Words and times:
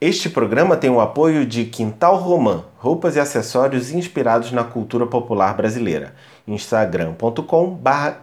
Este 0.00 0.30
programa 0.30 0.78
tem 0.78 0.88
o 0.88 0.98
apoio 0.98 1.44
de 1.44 1.66
Quintal 1.66 2.16
Romã, 2.16 2.64
roupas 2.78 3.16
e 3.16 3.20
acessórios 3.20 3.90
inspirados 3.90 4.50
na 4.50 4.64
cultura 4.64 5.06
popular 5.06 5.54
brasileira. 5.54 6.14
instagram.com/barra 6.48 8.22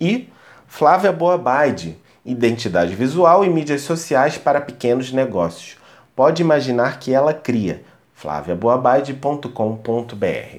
e 0.00 0.28
Flávia 0.66 1.12
Boabaide, 1.12 1.96
identidade 2.24 2.96
visual 2.96 3.44
e 3.44 3.48
mídias 3.48 3.82
sociais 3.82 4.36
para 4.36 4.60
pequenos 4.60 5.12
negócios. 5.12 5.76
Pode 6.16 6.42
imaginar 6.42 6.98
que 6.98 7.14
ela 7.14 7.32
cria. 7.32 7.84
flaviaboabaide.com.br 8.14 10.58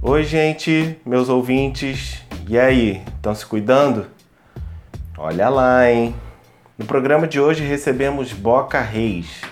Oi, 0.00 0.24
gente, 0.24 0.98
meus 1.04 1.28
ouvintes. 1.28 2.21
E 2.48 2.58
aí, 2.58 3.02
estão 3.16 3.34
se 3.34 3.46
cuidando? 3.46 4.06
Olha 5.16 5.48
lá, 5.48 5.88
hein? 5.88 6.14
No 6.76 6.84
programa 6.84 7.28
de 7.28 7.38
hoje 7.38 7.62
recebemos 7.62 8.32
Boca 8.32 8.80
Reis, 8.80 9.42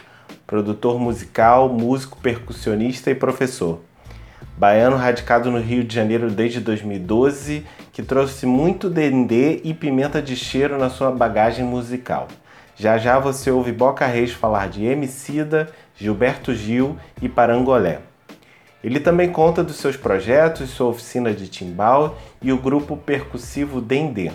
produtor 0.44 0.98
musical, 0.98 1.68
músico, 1.68 2.18
percussionista 2.18 3.08
e 3.08 3.14
professor. 3.14 3.80
Baiano 4.58 4.96
radicado 4.96 5.50
no 5.52 5.60
Rio 5.60 5.84
de 5.84 5.95
Janeiro 5.95 6.30
desde 6.30 6.60
2012, 6.60 7.64
que 7.92 8.02
trouxe 8.02 8.45
muito 8.45 8.90
dendê 8.90 9.60
e 9.62 9.72
pimenta 9.72 10.20
de 10.20 10.34
cheiro 10.34 10.76
na 10.76 10.90
sua 10.90 11.12
bagagem 11.12 11.64
musical. 11.64 12.26
Já 12.76 12.98
já 12.98 13.20
você 13.20 13.52
ouve 13.52 13.70
Boca 13.70 14.04
Reis 14.04 14.32
falar 14.32 14.68
de 14.68 14.84
Emicida, 14.84 15.70
Gilberto 15.95 16.52
Gil 16.52 16.96
e 17.22 17.28
Parangolé. 17.28 18.00
Ele 18.82 18.98
também 18.98 19.30
conta 19.30 19.62
dos 19.62 19.76
seus 19.76 19.96
projetos, 19.96 20.70
sua 20.70 20.88
oficina 20.88 21.32
de 21.32 21.48
timbal 21.48 22.16
e 22.40 22.50
o 22.50 22.56
grupo 22.56 22.96
percussivo 22.96 23.80
Dendê. 23.80 24.32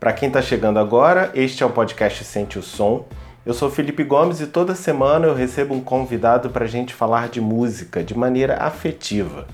Para 0.00 0.12
quem 0.12 0.26
está 0.26 0.42
chegando 0.42 0.78
agora, 0.78 1.30
este 1.34 1.62
é 1.62 1.66
o 1.66 1.70
podcast 1.70 2.24
Sente 2.24 2.58
o 2.58 2.62
Som. 2.62 3.06
Eu 3.46 3.54
sou 3.54 3.70
Felipe 3.70 4.02
Gomes 4.02 4.40
e 4.40 4.46
toda 4.46 4.74
semana 4.74 5.26
eu 5.26 5.34
recebo 5.34 5.72
um 5.72 5.80
convidado 5.80 6.50
para 6.50 6.64
a 6.64 6.68
gente 6.68 6.92
falar 6.92 7.28
de 7.28 7.40
música 7.40 8.02
de 8.02 8.16
maneira 8.16 8.56
afetiva. 8.56 9.46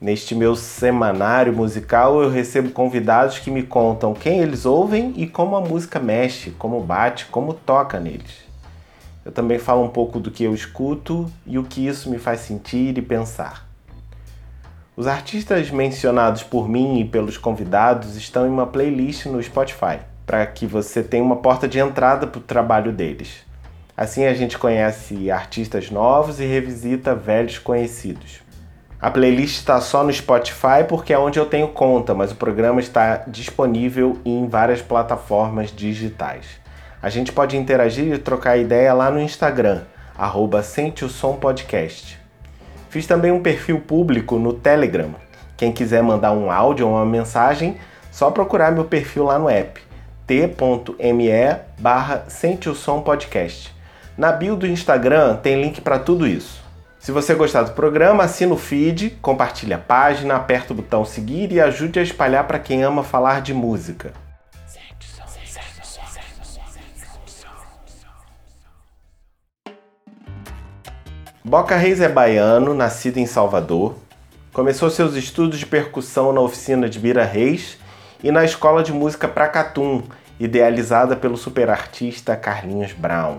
Neste 0.00 0.34
meu 0.34 0.56
semanário 0.56 1.52
musical, 1.52 2.22
eu 2.22 2.30
recebo 2.30 2.70
convidados 2.70 3.38
que 3.38 3.50
me 3.50 3.62
contam 3.62 4.14
quem 4.14 4.40
eles 4.40 4.64
ouvem 4.64 5.12
e 5.16 5.26
como 5.26 5.54
a 5.54 5.60
música 5.60 5.98
mexe, 5.98 6.50
como 6.52 6.80
bate, 6.80 7.26
como 7.26 7.52
toca 7.52 8.00
neles. 8.00 8.45
Eu 9.26 9.32
também 9.32 9.58
falo 9.58 9.82
um 9.82 9.88
pouco 9.88 10.20
do 10.20 10.30
que 10.30 10.44
eu 10.44 10.54
escuto 10.54 11.28
e 11.44 11.58
o 11.58 11.64
que 11.64 11.84
isso 11.84 12.08
me 12.08 12.16
faz 12.16 12.42
sentir 12.42 12.96
e 12.96 13.02
pensar. 13.02 13.66
Os 14.96 15.08
artistas 15.08 15.68
mencionados 15.68 16.44
por 16.44 16.68
mim 16.68 17.00
e 17.00 17.04
pelos 17.04 17.36
convidados 17.36 18.14
estão 18.14 18.46
em 18.46 18.50
uma 18.50 18.68
playlist 18.68 19.26
no 19.26 19.42
Spotify, 19.42 19.98
para 20.24 20.46
que 20.46 20.64
você 20.64 21.02
tenha 21.02 21.24
uma 21.24 21.34
porta 21.34 21.66
de 21.66 21.80
entrada 21.80 22.24
para 22.24 22.38
o 22.38 22.40
trabalho 22.40 22.92
deles. 22.92 23.44
Assim 23.96 24.26
a 24.26 24.32
gente 24.32 24.56
conhece 24.56 25.28
artistas 25.28 25.90
novos 25.90 26.38
e 26.38 26.44
revisita 26.46 27.12
velhos 27.12 27.58
conhecidos. 27.58 28.42
A 29.00 29.10
playlist 29.10 29.56
está 29.56 29.80
só 29.80 30.04
no 30.04 30.12
Spotify 30.12 30.84
porque 30.88 31.12
é 31.12 31.18
onde 31.18 31.40
eu 31.40 31.46
tenho 31.46 31.66
conta, 31.66 32.14
mas 32.14 32.30
o 32.30 32.36
programa 32.36 32.78
está 32.78 33.24
disponível 33.26 34.20
em 34.24 34.46
várias 34.46 34.80
plataformas 34.80 35.74
digitais. 35.74 36.64
A 37.02 37.08
gente 37.08 37.32
pode 37.32 37.56
interagir 37.56 38.12
e 38.12 38.18
trocar 38.18 38.56
ideia 38.56 38.92
lá 38.94 39.10
no 39.10 39.20
Instagram, 39.20 39.82
arroba 40.16 40.62
Sente 40.62 41.04
o 41.04 41.08
Som 41.08 41.36
Podcast. 41.36 42.18
Fiz 42.90 43.06
também 43.06 43.30
um 43.30 43.42
perfil 43.42 43.80
público 43.80 44.38
no 44.38 44.52
Telegram. 44.52 45.14
Quem 45.56 45.72
quiser 45.72 46.02
mandar 46.02 46.32
um 46.32 46.50
áudio 46.50 46.86
ou 46.86 46.94
uma 46.94 47.06
mensagem, 47.06 47.76
só 48.10 48.30
procurar 48.30 48.72
meu 48.72 48.84
perfil 48.84 49.24
lá 49.24 49.38
no 49.38 49.48
app 49.48 49.86
t.me 50.26 51.30
barra 51.78 52.24
Sente 52.26 52.68
o 52.68 52.74
Som 52.74 53.00
Podcast. 53.00 53.72
Na 54.18 54.32
bio 54.32 54.56
do 54.56 54.66
Instagram 54.66 55.36
tem 55.36 55.60
link 55.60 55.80
para 55.80 56.00
tudo 56.00 56.26
isso. 56.26 56.60
Se 56.98 57.12
você 57.12 57.32
gostar 57.34 57.62
do 57.62 57.72
programa, 57.72 58.24
assina 58.24 58.52
o 58.52 58.56
feed, 58.56 59.10
compartilhe 59.22 59.72
a 59.72 59.78
página, 59.78 60.34
aperta 60.34 60.72
o 60.72 60.76
botão 60.76 61.04
seguir 61.04 61.52
e 61.52 61.60
ajude 61.60 62.00
a 62.00 62.02
espalhar 62.02 62.44
para 62.44 62.58
quem 62.58 62.82
ama 62.82 63.04
falar 63.04 63.40
de 63.40 63.54
música. 63.54 64.12
Boca 71.48 71.76
Reis 71.76 72.00
é 72.00 72.08
baiano, 72.08 72.74
nascido 72.74 73.18
em 73.18 73.24
Salvador. 73.24 73.94
Começou 74.52 74.90
seus 74.90 75.14
estudos 75.14 75.60
de 75.60 75.64
percussão 75.64 76.32
na 76.32 76.40
oficina 76.40 76.88
de 76.88 76.98
Bira 76.98 77.24
Reis 77.24 77.78
e 78.20 78.32
na 78.32 78.44
escola 78.44 78.82
de 78.82 78.92
música 78.92 79.28
Pracatum, 79.28 80.02
idealizada 80.40 81.14
pelo 81.14 81.36
superartista 81.36 82.34
Carlinhos 82.34 82.92
Brown. 82.92 83.36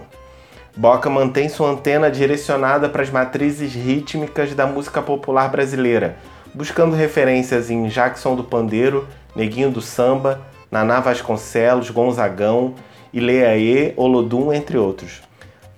Boca 0.74 1.10
mantém 1.10 1.50
sua 1.50 1.70
antena 1.70 2.10
direcionada 2.10 2.88
para 2.88 3.04
as 3.04 3.10
matrizes 3.10 3.74
rítmicas 3.74 4.56
da 4.56 4.66
música 4.66 5.02
popular 5.02 5.50
brasileira, 5.50 6.16
buscando 6.54 6.96
referências 6.96 7.70
em 7.70 7.90
Jackson 7.90 8.38
do 8.38 8.44
Pandeiro, 8.46 9.06
Neguinho 9.36 9.70
do 9.70 9.82
Samba, 9.82 10.40
Naná 10.72 11.02
Vasconcelos, 11.02 11.90
Gonzagão, 11.90 12.74
Ileaê, 13.12 13.92
Olodum, 13.98 14.54
entre 14.54 14.78
outros. 14.78 15.27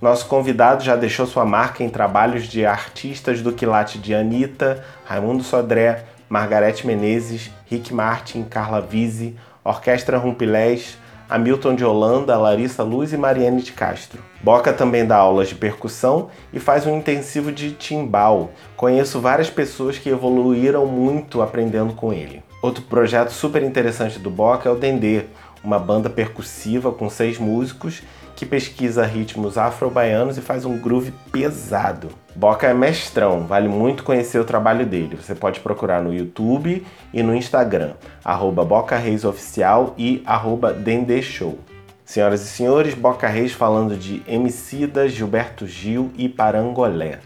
Nosso 0.01 0.27
convidado 0.27 0.81
já 0.81 0.95
deixou 0.95 1.25
sua 1.25 1.43
marca 1.43 1.83
em 1.83 1.89
trabalhos 1.89 2.47
de 2.47 2.65
artistas 2.65 3.41
do 3.41 3.51
quilate 3.51 3.97
de 3.97 4.15
Anitta, 4.15 4.81
Raimundo 5.03 5.43
Sodré, 5.43 6.05
Margarete 6.29 6.87
Menezes, 6.87 7.51
Rick 7.65 7.93
Martin, 7.93 8.43
Carla 8.43 8.79
Vise, 8.79 9.35
Orquestra 9.61 10.17
Rumpilés, 10.17 10.97
Hamilton 11.29 11.75
de 11.75 11.83
Holanda, 11.83 12.37
Larissa 12.37 12.81
Luz 12.81 13.11
e 13.11 13.17
Mariane 13.17 13.61
de 13.61 13.73
Castro. 13.73 14.23
Boca 14.41 14.71
também 14.71 15.05
dá 15.05 15.17
aulas 15.17 15.49
de 15.49 15.55
percussão 15.55 16.29
e 16.53 16.61
faz 16.61 16.87
um 16.87 16.97
intensivo 16.97 17.51
de 17.51 17.71
timbal. 17.71 18.51
Conheço 18.77 19.19
várias 19.19 19.49
pessoas 19.49 19.97
que 19.97 20.09
evoluíram 20.09 20.85
muito 20.85 21.41
aprendendo 21.41 21.93
com 21.93 22.13
ele. 22.13 22.41
Outro 22.61 22.83
projeto 22.83 23.31
super 23.31 23.61
interessante 23.63 24.17
do 24.17 24.29
Boca 24.29 24.69
é 24.69 24.71
o 24.71 24.75
Dendê, 24.75 25.25
uma 25.61 25.77
banda 25.77 26.09
percussiva 26.09 26.89
com 26.91 27.09
seis 27.09 27.37
músicos 27.37 28.01
que 28.39 28.45
pesquisa 28.45 29.05
ritmos 29.05 29.57
afro-baianos 29.57 30.37
e 30.37 30.41
faz 30.41 30.63
um 30.63 30.77
groove 30.77 31.11
pesado. 31.29 32.07
Boca 32.33 32.67
é 32.67 32.73
mestrão, 32.73 33.45
vale 33.45 33.67
muito 33.67 34.01
conhecer 34.01 34.39
o 34.39 34.45
trabalho 34.45 34.85
dele. 34.85 35.17
Você 35.17 35.35
pode 35.35 35.59
procurar 35.59 36.01
no 36.01 36.13
YouTube 36.13 36.87
e 37.13 37.21
no 37.21 37.35
Instagram, 37.35 37.95
arroba 38.23 38.63
Boca 38.63 38.97
Reis 38.97 39.25
Oficial 39.25 39.93
e 39.97 40.23
arroba 40.25 40.73
Dendeshow. 40.73 41.59
Senhoras 42.05 42.41
e 42.41 42.47
senhores, 42.47 42.93
Boca 42.93 43.27
Reis 43.27 43.51
falando 43.51 43.97
de 43.97 44.23
Emicida, 44.25 45.09
Gilberto 45.09 45.67
Gil 45.67 46.09
e 46.17 46.29
Parangolé. 46.29 47.19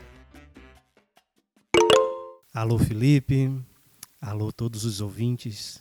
Alô 2.52 2.80
Felipe, 2.80 3.52
alô 4.20 4.52
todos 4.52 4.84
os 4.84 5.00
ouvintes 5.00 5.80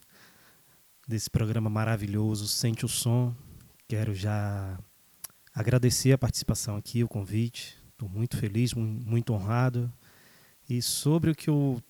desse 1.09 1.31
programa 1.31 1.71
maravilhoso 1.71 2.47
Sente 2.47 2.85
o 2.85 2.89
Som. 2.89 3.33
Quero 3.89 4.15
já 4.15 4.77
agradecer 5.55 6.13
a 6.13 6.19
participação 6.19 6.77
aqui, 6.77 7.05
o 7.05 7.09
convite. 7.09 7.77
Estou 7.91 8.09
muito 8.09 8.37
feliz, 8.37 8.73
muito 8.75 9.33
honrado. 9.33 9.93
E 10.69 10.81
sobre 10.81 11.31
o 11.31 11.35
que 11.35 11.51
eu 11.51 11.83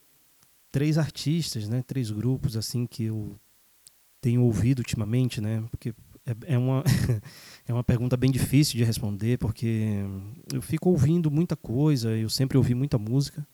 três 0.70 0.96
artistas, 0.96 1.68
né, 1.68 1.82
três 1.86 2.10
grupos 2.10 2.56
assim 2.56 2.86
que 2.86 3.04
eu 3.04 3.38
tenho 4.20 4.42
ouvido 4.42 4.78
ultimamente, 4.78 5.40
né, 5.40 5.62
porque 5.70 5.94
é, 6.24 6.54
é 6.54 6.58
uma 6.58 6.82
é 7.68 7.72
uma 7.72 7.84
pergunta 7.84 8.16
bem 8.16 8.30
difícil 8.30 8.76
de 8.78 8.84
responder 8.84 9.38
porque 9.38 10.02
eu 10.52 10.62
fico 10.62 10.88
ouvindo 10.88 11.30
muita 11.30 11.54
coisa, 11.54 12.10
eu 12.10 12.30
sempre 12.30 12.56
ouvi 12.56 12.74
muita 12.74 12.98
música. 12.98 13.46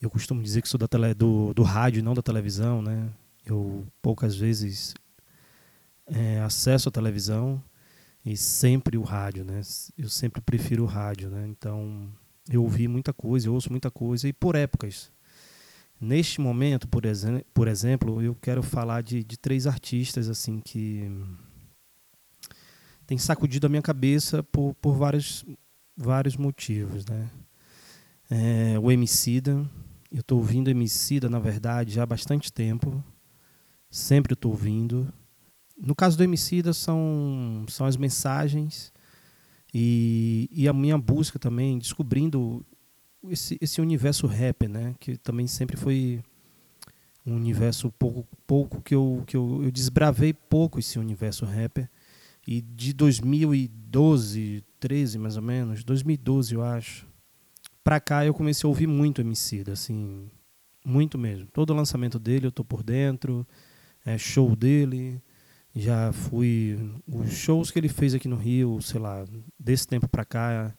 Eu 0.00 0.10
costumo 0.10 0.42
dizer 0.42 0.62
que 0.62 0.68
sou 0.68 0.78
da 0.78 0.88
tele, 0.88 1.14
do, 1.14 1.54
do 1.54 1.62
rádio, 1.62 2.02
não 2.02 2.12
da 2.12 2.22
televisão, 2.22 2.82
né? 2.82 3.08
Eu 3.46 3.86
poucas 4.02 4.34
vezes 4.34 4.94
é, 6.06 6.40
acesso 6.40 6.88
a 6.88 6.92
televisão 6.92 7.62
e 8.24 8.36
sempre 8.36 8.96
o 8.96 9.02
rádio, 9.02 9.44
né? 9.44 9.60
Eu 9.98 10.08
sempre 10.08 10.40
prefiro 10.40 10.84
o 10.84 10.86
rádio, 10.86 11.30
né? 11.30 11.46
Então 11.48 12.08
eu 12.48 12.62
ouvi 12.62 12.88
muita 12.88 13.12
coisa, 13.12 13.48
eu 13.48 13.54
ouço 13.54 13.70
muita 13.70 13.90
coisa 13.90 14.28
e 14.28 14.32
por 14.32 14.54
épocas. 14.54 15.10
Neste 16.00 16.40
momento, 16.40 16.88
por, 16.88 17.04
exe 17.04 17.44
por 17.54 17.68
exemplo, 17.68 18.20
eu 18.20 18.34
quero 18.34 18.62
falar 18.62 19.02
de, 19.02 19.22
de 19.22 19.36
três 19.36 19.66
artistas 19.66 20.28
assim 20.28 20.60
que 20.60 21.08
tem 23.06 23.18
sacudido 23.18 23.66
a 23.66 23.70
minha 23.70 23.82
cabeça 23.82 24.42
por, 24.42 24.74
por 24.74 24.96
vários, 24.96 25.44
vários 25.96 26.36
motivos, 26.36 27.06
né? 27.06 27.30
É, 28.30 28.78
o 28.78 28.90
Emicida, 28.90 29.68
eu 30.10 30.20
estou 30.20 30.38
ouvindo 30.38 30.70
Emicida, 30.70 31.28
na 31.28 31.38
verdade, 31.38 31.92
já 31.92 32.02
há 32.02 32.06
bastante 32.06 32.52
tempo. 32.52 33.04
Sempre 33.90 34.32
estou 34.32 34.52
ouvindo. 34.52 35.12
No 35.84 35.96
caso 35.96 36.16
do 36.16 36.22
Emicida 36.22 36.72
são, 36.72 37.64
são 37.68 37.84
as 37.86 37.96
mensagens 37.96 38.92
e, 39.74 40.48
e 40.52 40.68
a 40.68 40.72
minha 40.72 40.96
busca 40.96 41.40
também, 41.40 41.76
descobrindo 41.76 42.64
esse, 43.28 43.58
esse 43.60 43.80
universo 43.80 44.28
rap, 44.28 44.68
né? 44.68 44.94
Que 45.00 45.16
também 45.16 45.48
sempre 45.48 45.76
foi 45.76 46.22
um 47.26 47.34
universo 47.34 47.90
pouco, 47.90 48.26
pouco 48.46 48.80
que, 48.80 48.94
eu, 48.94 49.24
que 49.26 49.36
eu, 49.36 49.60
eu 49.64 49.72
desbravei 49.72 50.32
pouco 50.32 50.78
esse 50.78 51.00
universo 51.00 51.44
rapper. 51.44 51.90
E 52.46 52.60
de 52.60 52.92
2012, 52.92 54.64
13 54.78 55.18
mais 55.18 55.36
ou 55.36 55.42
menos, 55.42 55.82
2012 55.82 56.54
eu 56.54 56.62
acho, 56.62 57.06
pra 57.82 58.00
cá 58.00 58.24
eu 58.24 58.34
comecei 58.34 58.66
a 58.66 58.68
ouvir 58.68 58.86
muito 58.86 59.20
Emicida, 59.20 59.72
assim, 59.72 60.28
muito 60.84 61.18
mesmo. 61.18 61.46
Todo 61.52 61.74
lançamento 61.74 62.18
dele 62.20 62.46
eu 62.46 62.52
tô 62.52 62.64
por 62.64 62.82
dentro, 62.82 63.46
é 64.04 64.18
show 64.18 64.54
dele, 64.56 65.22
já 65.74 66.12
fui 66.12 66.78
os 67.06 67.32
shows 67.32 67.70
que 67.70 67.78
ele 67.78 67.88
fez 67.88 68.14
aqui 68.14 68.28
no 68.28 68.36
Rio, 68.36 68.80
sei 68.82 69.00
lá, 69.00 69.24
desse 69.58 69.86
tempo 69.86 70.06
pra 70.06 70.24
cá, 70.24 70.74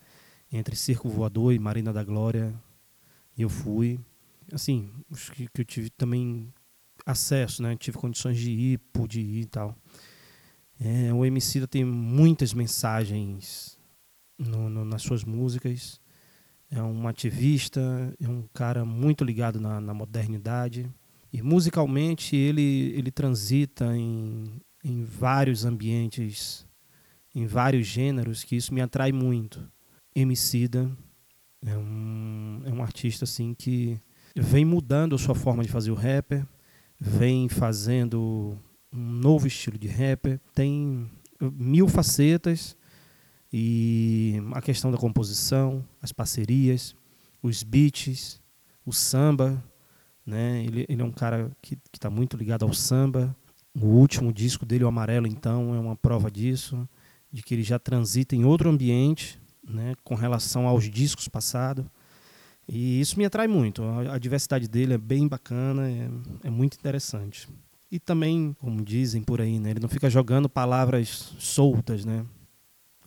entre 0.51 0.75
Circo 0.75 1.09
Voador 1.09 1.53
e 1.53 1.59
Marina 1.59 1.91
da 1.91 2.03
Glória, 2.03 2.53
eu 3.37 3.49
fui. 3.49 3.99
Assim, 4.51 4.91
os 5.09 5.29
que, 5.29 5.47
que 5.47 5.61
eu 5.61 5.65
tive 5.65 5.89
também 5.89 6.53
acesso, 7.05 7.63
né? 7.63 7.75
Tive 7.75 7.97
condições 7.97 8.37
de 8.37 8.51
ir, 8.51 8.77
pude 8.91 9.19
ir 9.19 9.41
e 9.41 9.45
tal. 9.45 9.75
É, 10.79 11.11
o 11.13 11.25
MC 11.25 11.65
tem 11.67 11.83
muitas 11.83 12.53
mensagens 12.53 13.77
no, 14.37 14.69
no, 14.69 14.85
nas 14.85 15.01
suas 15.01 15.23
músicas. 15.23 15.99
É 16.69 16.81
um 16.81 17.07
ativista, 17.07 17.81
é 18.19 18.27
um 18.27 18.43
cara 18.53 18.85
muito 18.85 19.23
ligado 19.23 19.59
na, 19.59 19.81
na 19.81 19.93
modernidade. 19.93 20.89
E 21.31 21.41
musicalmente 21.41 22.35
ele, 22.35 22.93
ele 22.95 23.11
transita 23.11 23.95
em, 23.95 24.61
em 24.83 25.03
vários 25.03 25.65
ambientes, 25.65 26.67
em 27.33 27.45
vários 27.45 27.87
gêneros, 27.87 28.43
que 28.43 28.55
isso 28.55 28.73
me 28.73 28.81
atrai 28.81 29.11
muito. 29.11 29.65
Emicida 30.15 30.91
é 31.65 31.77
um, 31.77 32.61
é 32.65 32.71
um 32.71 32.81
artista 32.81 33.23
assim 33.23 33.53
que 33.53 33.99
vem 34.35 34.65
mudando 34.65 35.15
a 35.15 35.19
sua 35.19 35.35
forma 35.35 35.63
de 35.63 35.69
fazer 35.69 35.91
o 35.91 35.95
rapper, 35.95 36.45
vem 36.99 37.47
fazendo 37.49 38.57
um 38.91 38.99
novo 38.99 39.47
estilo 39.47 39.77
de 39.77 39.87
rapper, 39.87 40.39
tem 40.53 41.09
mil 41.39 41.87
facetas 41.87 42.75
e 43.51 44.41
a 44.53 44.61
questão 44.61 44.91
da 44.91 44.97
composição, 44.97 45.87
as 46.01 46.11
parcerias, 46.11 46.95
os 47.41 47.61
beats, 47.63 48.41
o 48.85 48.91
samba, 48.91 49.63
né? 50.25 50.63
Ele, 50.65 50.85
ele 50.87 51.01
é 51.01 51.05
um 51.05 51.11
cara 51.11 51.51
que 51.61 51.77
está 51.93 52.09
muito 52.09 52.37
ligado 52.37 52.63
ao 52.63 52.73
samba. 52.73 53.35
O 53.75 53.87
último 53.87 54.31
disco 54.31 54.65
dele, 54.65 54.83
o 54.83 54.87
Amarelo, 54.87 55.27
então, 55.27 55.73
é 55.73 55.79
uma 55.79 55.95
prova 55.95 56.29
disso, 56.29 56.87
de 57.31 57.41
que 57.41 57.55
ele 57.55 57.63
já 57.63 57.79
transita 57.79 58.35
em 58.35 58.45
outro 58.45 58.69
ambiente, 58.69 59.39
né? 59.67 59.93
Com 60.03 60.13
relação 60.13 60.67
aos 60.67 60.89
discos 60.89 61.27
passados. 61.27 61.85
E 62.67 63.01
isso 63.01 63.17
me 63.17 63.25
atrai 63.25 63.47
muito. 63.47 63.83
A, 63.83 64.17
diversidade 64.17 64.67
dele 64.67 64.93
é 64.93 64.97
bem 64.97 65.27
bacana, 65.27 65.89
é, 65.89 66.09
é 66.43 66.49
muito 66.49 66.75
interessante. 66.75 67.49
E 67.91 67.99
também, 67.99 68.55
como 68.59 68.83
dizem 68.83 69.21
por 69.21 69.41
aí, 69.41 69.59
né, 69.59 69.71
ele 69.71 69.79
não 69.79 69.89
fica 69.89 70.09
jogando 70.09 70.49
palavras 70.49 71.33
soltas, 71.39 72.05
né? 72.05 72.25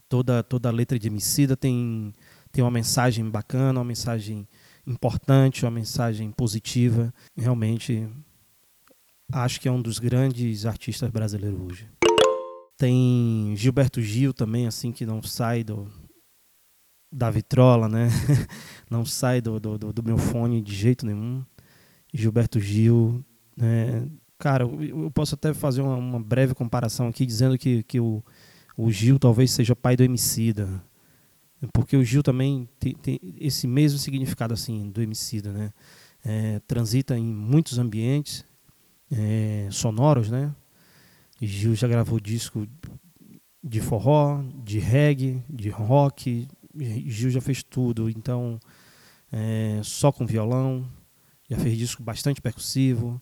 Toda 0.08 0.42
toda 0.42 0.70
letra 0.70 0.98
de 0.98 1.08
Emicida 1.08 1.56
tem 1.56 2.12
tem 2.52 2.62
uma 2.62 2.70
mensagem 2.70 3.28
bacana, 3.28 3.80
uma 3.80 3.84
mensagem 3.84 4.46
importante, 4.86 5.64
uma 5.64 5.70
mensagem 5.70 6.30
positiva. 6.30 7.12
Realmente 7.36 8.08
acho 9.32 9.60
que 9.60 9.68
é 9.68 9.72
um 9.72 9.82
dos 9.82 9.98
grandes 9.98 10.66
artistas 10.66 11.10
brasileiros 11.10 11.60
hoje. 11.60 11.88
Tem 12.78 13.54
Gilberto 13.56 14.00
Gil 14.00 14.32
também, 14.34 14.66
assim, 14.66 14.92
que 14.92 15.06
não 15.06 15.22
sai 15.22 15.64
do, 15.64 15.90
da 17.10 17.30
vitrola, 17.30 17.88
né? 17.88 18.08
não 18.90 19.04
sai 19.04 19.40
do, 19.40 19.58
do, 19.58 19.78
do, 19.78 20.02
meu 20.02 20.18
fone 20.18 20.60
de 20.60 20.74
jeito 20.74 21.06
nenhum. 21.06 21.44
Gilberto 22.12 22.60
Gil, 22.60 23.24
né? 23.56 24.06
Cara, 24.38 24.64
eu 24.64 25.10
posso 25.10 25.34
até 25.34 25.54
fazer 25.54 25.80
uma, 25.80 25.96
uma 25.96 26.20
breve 26.20 26.54
comparação 26.54 27.08
aqui, 27.08 27.24
dizendo 27.24 27.56
que, 27.56 27.82
que 27.84 27.98
o, 27.98 28.22
o 28.76 28.90
Gil 28.90 29.18
talvez 29.18 29.50
seja 29.50 29.74
pai 29.74 29.96
do 29.96 30.04
Emicida. 30.04 30.82
Porque 31.72 31.96
o 31.96 32.04
Gil 32.04 32.22
também 32.22 32.68
tem, 32.78 32.94
tem 32.94 33.18
esse 33.40 33.66
mesmo 33.66 33.98
significado 33.98 34.52
assim 34.52 34.90
do 34.90 35.00
Emicida, 35.00 35.52
né? 35.52 35.72
É, 36.22 36.60
transita 36.66 37.16
em 37.16 37.24
muitos 37.24 37.78
ambientes 37.78 38.44
é, 39.10 39.68
sonoros, 39.70 40.30
né? 40.30 40.54
Gil 41.40 41.74
já 41.74 41.86
gravou 41.86 42.18
disco 42.18 42.66
de 43.62 43.80
forró, 43.80 44.42
de 44.64 44.78
reggae, 44.78 45.42
de 45.48 45.68
rock. 45.68 46.48
Gil 46.74 47.30
já 47.30 47.40
fez 47.40 47.62
tudo, 47.62 48.08
então 48.08 48.58
é, 49.30 49.80
só 49.82 50.10
com 50.10 50.26
violão. 50.26 50.88
Já 51.48 51.58
fez 51.58 51.76
disco 51.76 52.02
bastante 52.02 52.40
percussivo. 52.40 53.20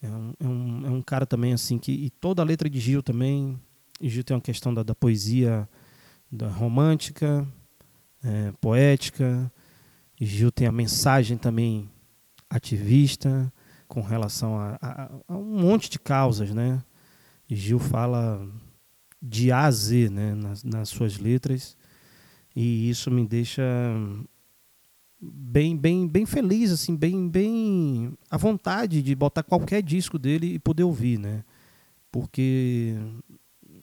É 0.00 0.08
um, 0.08 0.32
é 0.38 0.46
um, 0.46 0.86
é 0.86 0.90
um, 0.90 1.02
cara 1.02 1.26
também 1.26 1.52
assim 1.52 1.78
que 1.78 1.92
e 1.92 2.10
toda 2.10 2.42
a 2.42 2.44
letra 2.44 2.70
de 2.70 2.78
Gil 2.78 3.02
também. 3.02 3.60
Gil 4.00 4.22
tem 4.22 4.36
uma 4.36 4.42
questão 4.42 4.72
da, 4.72 4.82
da 4.82 4.94
poesia 4.94 5.68
da 6.30 6.48
romântica, 6.48 7.46
é, 8.22 8.52
poética. 8.60 9.50
Gil 10.20 10.52
tem 10.52 10.66
a 10.66 10.72
mensagem 10.72 11.36
também 11.36 11.90
ativista 12.48 13.52
com 13.88 14.00
relação 14.00 14.58
a, 14.58 14.78
a, 14.80 15.10
a, 15.28 15.36
um 15.36 15.60
monte 15.60 15.88
de 15.88 15.98
causas, 15.98 16.52
né? 16.52 16.82
Gil 17.48 17.78
fala 17.78 18.46
de 19.22 19.50
A 19.52 19.64
a 19.64 19.70
Z, 19.70 20.10
né, 20.10 20.34
nas, 20.34 20.62
nas 20.62 20.88
suas 20.88 21.18
letras 21.18 21.76
e 22.56 22.88
isso 22.88 23.10
me 23.10 23.26
deixa 23.26 23.62
bem, 25.20 25.76
bem, 25.76 26.08
bem 26.08 26.24
feliz, 26.24 26.72
assim, 26.72 26.96
bem, 26.96 27.28
bem 27.28 28.16
à 28.30 28.38
vontade 28.38 29.02
de 29.02 29.14
botar 29.14 29.42
qualquer 29.42 29.82
disco 29.82 30.18
dele 30.18 30.54
e 30.54 30.58
poder 30.58 30.82
ouvir, 30.82 31.18
né? 31.18 31.44
Porque, 32.10 32.96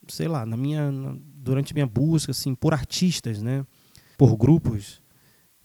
sei 0.08 0.28
lá, 0.28 0.44
na 0.44 0.58
minha, 0.58 0.92
durante 1.36 1.74
minha 1.74 1.86
busca, 1.86 2.32
assim, 2.32 2.56
por 2.56 2.74
artistas, 2.74 3.44
né? 3.44 3.64
Por 4.18 4.36
grupos, 4.36 5.00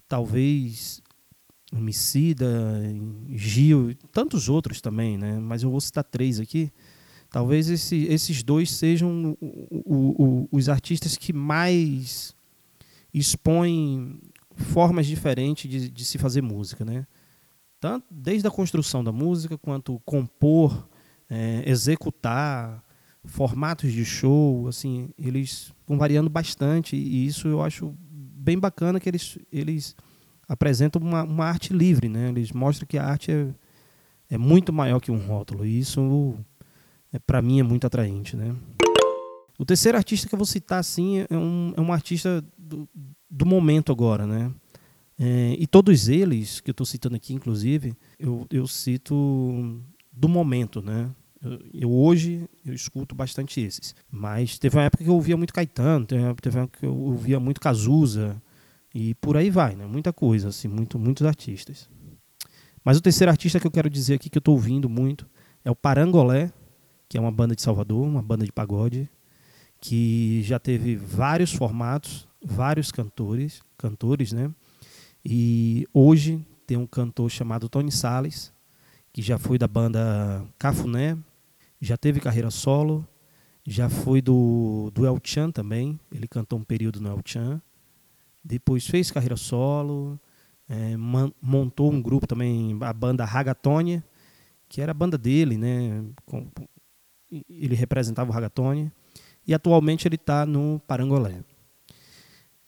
talvez 0.06 1.02
Homicida, 1.72 2.46
Gil, 3.30 3.94
tantos 4.12 4.48
outros 4.48 4.80
também, 4.80 5.18
né? 5.18 5.38
Mas 5.38 5.62
eu 5.62 5.70
vou 5.70 5.80
citar 5.80 6.04
três 6.04 6.40
aqui. 6.40 6.72
Talvez 7.30 7.68
esse, 7.68 8.04
esses 8.04 8.42
dois 8.42 8.70
sejam 8.70 9.36
o, 9.40 9.46
o, 9.84 10.24
o, 10.24 10.48
os 10.50 10.68
artistas 10.68 11.16
que 11.16 11.32
mais 11.32 12.34
expõem 13.12 14.18
formas 14.54 15.06
diferentes 15.06 15.70
de, 15.70 15.90
de 15.90 16.04
se 16.04 16.16
fazer 16.16 16.40
música, 16.40 16.84
né? 16.84 17.06
Tanto 17.80 18.06
desde 18.10 18.48
a 18.48 18.50
construção 18.50 19.04
da 19.04 19.12
música 19.12 19.58
quanto 19.58 20.00
compor, 20.04 20.88
é, 21.28 21.62
executar, 21.66 22.82
formatos 23.24 23.92
de 23.92 24.04
show, 24.04 24.66
assim, 24.66 25.10
eles 25.18 25.72
vão 25.86 25.98
variando 25.98 26.30
bastante 26.30 26.96
e 26.96 27.26
isso 27.26 27.46
eu 27.46 27.62
acho 27.62 27.94
bem 28.10 28.58
bacana 28.58 28.98
que 28.98 29.08
eles 29.08 29.38
eles 29.52 29.94
apresentam 30.48 31.00
uma, 31.02 31.22
uma 31.22 31.44
arte 31.44 31.72
livre, 31.72 32.08
né? 32.08 32.30
Eles 32.30 32.50
mostram 32.52 32.86
que 32.86 32.96
a 32.96 33.04
arte 33.04 33.30
é, 33.30 33.48
é 34.30 34.38
muito 34.38 34.72
maior 34.72 34.98
que 34.98 35.10
um 35.10 35.18
rótulo 35.18 35.66
e 35.66 35.78
isso 35.78 36.34
é, 37.12 37.18
para 37.18 37.42
mim 37.42 37.60
é 37.60 37.62
muito 37.62 37.86
atraente, 37.86 38.36
né? 38.36 38.56
O 39.58 39.64
terceiro 39.64 39.98
artista 39.98 40.28
que 40.28 40.34
eu 40.34 40.38
vou 40.38 40.46
citar 40.46 40.78
assim 40.78 41.26
é 41.28 41.36
um, 41.36 41.74
é 41.76 41.80
um 41.80 41.92
artista 41.92 42.42
do, 42.56 42.88
do 43.28 43.44
momento 43.44 43.92
agora, 43.92 44.26
né? 44.26 44.50
É, 45.18 45.56
e 45.58 45.66
todos 45.66 46.08
eles 46.08 46.60
que 46.60 46.70
eu 46.70 46.72
estou 46.72 46.86
citando 46.86 47.16
aqui, 47.16 47.34
inclusive, 47.34 47.92
eu, 48.18 48.46
eu 48.50 48.68
cito 48.68 49.82
do 50.12 50.28
momento, 50.28 50.80
né? 50.80 51.10
Eu, 51.42 51.58
eu, 51.74 51.92
hoje 51.92 52.48
eu 52.64 52.72
escuto 52.72 53.14
bastante 53.14 53.60
esses, 53.60 53.94
mas 54.10 54.58
teve 54.58 54.76
uma 54.76 54.84
época 54.84 55.02
que 55.02 55.10
eu 55.10 55.14
ouvia 55.14 55.36
muito 55.36 55.52
Caetano, 55.52 56.06
teve 56.06 56.22
uma 56.22 56.30
época 56.30 56.78
que 56.78 56.86
eu 56.86 56.96
ouvia 56.96 57.38
muito 57.38 57.60
Cazuza 57.60 58.40
e 58.94 59.14
por 59.16 59.36
aí 59.36 59.50
vai, 59.50 59.76
né? 59.76 59.86
Muita 59.86 60.12
coisa, 60.12 60.48
assim, 60.48 60.68
muito, 60.68 60.98
muitos 60.98 61.26
artistas. 61.26 61.88
Mas 62.84 62.96
o 62.96 63.00
terceiro 63.00 63.30
artista 63.30 63.60
que 63.60 63.66
eu 63.66 63.70
quero 63.70 63.90
dizer 63.90 64.14
aqui 64.14 64.30
que 64.30 64.38
eu 64.38 64.40
estou 64.40 64.54
ouvindo 64.54 64.88
muito 64.88 65.26
é 65.64 65.70
o 65.70 65.76
Parangolé, 65.76 66.52
que 67.08 67.18
é 67.18 67.20
uma 67.20 67.32
banda 67.32 67.54
de 67.54 67.62
Salvador, 67.62 68.06
uma 68.06 68.22
banda 68.22 68.44
de 68.44 68.52
pagode, 68.52 69.08
que 69.80 70.42
já 70.42 70.58
teve 70.58 70.96
vários 70.96 71.52
formatos, 71.52 72.26
vários 72.42 72.90
cantores, 72.90 73.62
cantores, 73.76 74.32
né? 74.32 74.50
E 75.24 75.86
hoje 75.92 76.44
tem 76.66 76.76
um 76.76 76.86
cantor 76.86 77.30
chamado 77.30 77.68
Tony 77.68 77.92
Salles, 77.92 78.52
que 79.12 79.22
já 79.22 79.38
foi 79.38 79.58
da 79.58 79.68
banda 79.68 80.44
Cafuné, 80.58 81.16
já 81.80 81.96
teve 81.96 82.20
carreira 82.20 82.50
solo, 82.50 83.06
já 83.66 83.88
foi 83.88 84.22
do, 84.22 84.90
do 84.94 85.04
El 85.06 85.20
Chan 85.22 85.50
também, 85.50 85.98
ele 86.10 86.26
cantou 86.26 86.58
um 86.58 86.64
período 86.64 87.00
no 87.00 87.08
El 87.08 87.20
Chan, 87.24 87.60
depois 88.48 88.86
fez 88.86 89.10
carreira 89.10 89.36
solo, 89.36 90.18
é, 90.68 90.96
montou 91.40 91.92
um 91.92 92.00
grupo 92.00 92.26
também, 92.26 92.76
a 92.80 92.92
banda 92.92 93.24
Ragatônia, 93.24 94.02
que 94.68 94.80
era 94.80 94.92
a 94.92 94.94
banda 94.94 95.18
dele, 95.18 95.56
né? 95.56 96.04
Com, 96.24 96.48
ele 97.30 97.74
representava 97.74 98.30
o 98.30 98.32
Ragatônia, 98.32 98.90
e 99.46 99.52
atualmente 99.52 100.08
ele 100.08 100.16
está 100.16 100.46
no 100.46 100.80
Parangolé. 100.86 101.42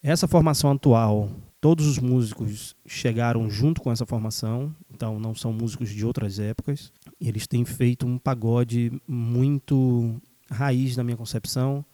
Essa 0.03 0.29
formação 0.29 0.73
atual 0.73 1.31
todos 1.61 1.87
os 1.87 1.99
músicos 1.99 2.75
chegaram 2.87 3.51
junto 3.51 3.83
com 3.83 3.93
essa 3.93 4.07
formação, 4.07 4.75
então 4.93 5.21
não 5.21 5.35
são 5.35 5.53
músicos 5.53 5.91
de 5.91 6.07
outras 6.07 6.39
épocas. 6.39 6.91
Eles 7.21 7.47
têm 7.47 7.65
feito 7.65 8.07
um 8.07 8.19
pagode 8.19 8.91
muito 9.07 10.21
raiz 10.51 10.97
na 10.97 11.05
minha 11.05 11.17
concepção. 11.17 11.85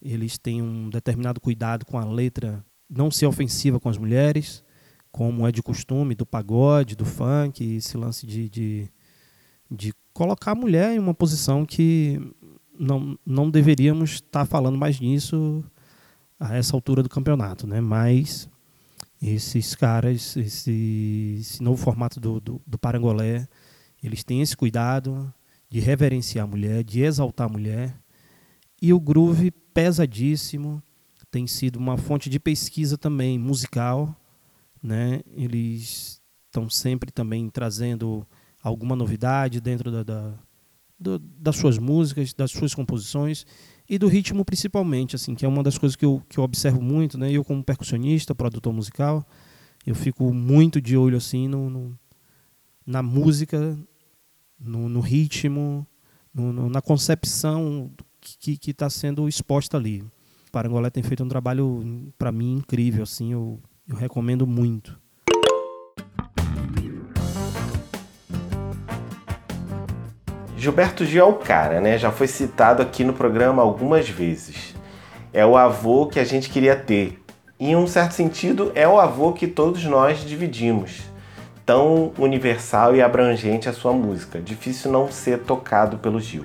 Eles 0.00 0.38
têm 0.38 0.62
um 0.62 0.88
determinado 0.88 1.40
cuidado 1.40 1.84
com 1.84 1.98
a 1.98 2.04
letra 2.04 2.64
não 2.90 3.10
ser 3.10 3.26
ofensiva 3.26 3.78
com 3.78 3.88
as 3.88 3.96
mulheres, 3.96 4.64
como 5.12 5.46
é 5.46 5.52
de 5.52 5.62
costume 5.62 6.14
do 6.14 6.26
pagode, 6.26 6.96
do 6.96 7.04
funk, 7.04 7.76
esse 7.76 7.96
lance 7.96 8.26
de, 8.26 8.48
de, 8.48 8.88
de 9.70 9.94
colocar 10.12 10.52
a 10.52 10.56
mulher 10.56 10.94
em 10.94 10.98
uma 10.98 11.14
posição 11.14 11.64
que 11.64 12.20
não, 12.78 13.18
não 13.24 13.50
deveríamos 13.50 14.14
estar 14.14 14.44
falando 14.44 14.78
mais 14.78 14.98
nisso 14.98 15.64
a 16.38 16.56
essa 16.56 16.74
altura 16.74 17.02
do 17.02 17.08
campeonato, 17.08 17.66
né? 17.66 17.80
Mas 17.80 18.48
esses 19.20 19.74
caras, 19.74 20.36
esse, 20.36 21.36
esse 21.38 21.62
novo 21.62 21.76
formato 21.76 22.18
do, 22.18 22.40
do, 22.40 22.62
do, 22.66 22.78
Parangolé, 22.78 23.46
eles 24.02 24.24
têm 24.24 24.40
esse 24.40 24.56
cuidado 24.56 25.32
de 25.68 25.78
reverenciar 25.78 26.44
a 26.44 26.48
mulher, 26.48 26.82
de 26.82 27.02
exaltar 27.02 27.46
a 27.46 27.52
mulher. 27.52 27.94
E 28.80 28.94
o 28.94 28.98
groove 28.98 29.50
pesadíssimo 29.50 30.82
tem 31.30 31.46
sido 31.46 31.76
uma 31.76 31.96
fonte 31.96 32.28
de 32.28 32.40
pesquisa 32.40 32.98
também 32.98 33.38
musical, 33.38 34.14
né? 34.82 35.20
Eles 35.34 36.20
estão 36.46 36.68
sempre 36.68 37.12
também 37.12 37.48
trazendo 37.48 38.26
alguma 38.62 38.96
novidade 38.96 39.60
dentro 39.60 39.90
da, 39.90 40.02
da 40.02 40.34
do, 40.98 41.18
das 41.18 41.56
suas 41.56 41.78
músicas, 41.78 42.34
das 42.34 42.50
suas 42.50 42.74
composições 42.74 43.46
e 43.88 43.98
do 43.98 44.06
ritmo 44.06 44.44
principalmente, 44.44 45.16
assim, 45.16 45.34
que 45.34 45.46
é 45.46 45.48
uma 45.48 45.62
das 45.62 45.78
coisas 45.78 45.96
que 45.96 46.04
eu, 46.04 46.22
que 46.28 46.38
eu 46.38 46.44
observo 46.44 46.82
muito, 46.82 47.16
né? 47.16 47.32
Eu 47.32 47.42
como 47.42 47.64
percussionista, 47.64 48.34
produtor 48.34 48.72
musical, 48.72 49.26
eu 49.86 49.94
fico 49.94 50.32
muito 50.32 50.80
de 50.80 50.96
olho 50.96 51.16
assim 51.16 51.48
no, 51.48 51.70
no 51.70 51.98
na 52.86 53.02
música, 53.02 53.78
no, 54.58 54.88
no 54.88 55.00
ritmo, 55.00 55.86
no, 56.34 56.68
na 56.68 56.82
concepção 56.82 57.90
que 58.20 58.58
está 58.70 58.90
sendo 58.90 59.28
exposta 59.28 59.76
ali. 59.76 60.04
Parangolé 60.50 60.90
tem 60.90 61.02
feito 61.02 61.22
um 61.22 61.28
trabalho 61.28 62.12
para 62.18 62.32
mim 62.32 62.54
incrível, 62.54 63.04
assim, 63.04 63.32
eu, 63.32 63.60
eu 63.88 63.96
recomendo 63.96 64.46
muito. 64.46 64.98
Gilberto 70.56 71.06
Gil 71.06 71.24
é 71.24 71.24
o 71.24 71.34
cara, 71.34 71.80
né? 71.80 71.96
Já 71.96 72.10
foi 72.10 72.26
citado 72.26 72.82
aqui 72.82 73.02
no 73.02 73.14
programa 73.14 73.62
algumas 73.62 74.08
vezes. 74.08 74.74
É 75.32 75.46
o 75.46 75.56
avô 75.56 76.06
que 76.06 76.20
a 76.20 76.24
gente 76.24 76.50
queria 76.50 76.76
ter. 76.76 77.18
Em 77.58 77.76
um 77.76 77.86
certo 77.86 78.12
sentido, 78.12 78.70
é 78.74 78.86
o 78.86 79.00
avô 79.00 79.32
que 79.32 79.46
todos 79.46 79.84
nós 79.84 80.18
dividimos. 80.20 81.02
Tão 81.64 82.12
universal 82.18 82.94
e 82.94 83.00
abrangente 83.00 83.68
a 83.68 83.72
sua 83.72 83.92
música. 83.92 84.40
Difícil 84.40 84.90
não 84.90 85.10
ser 85.10 85.38
tocado 85.38 85.96
pelo 85.96 86.20
Gil. 86.20 86.44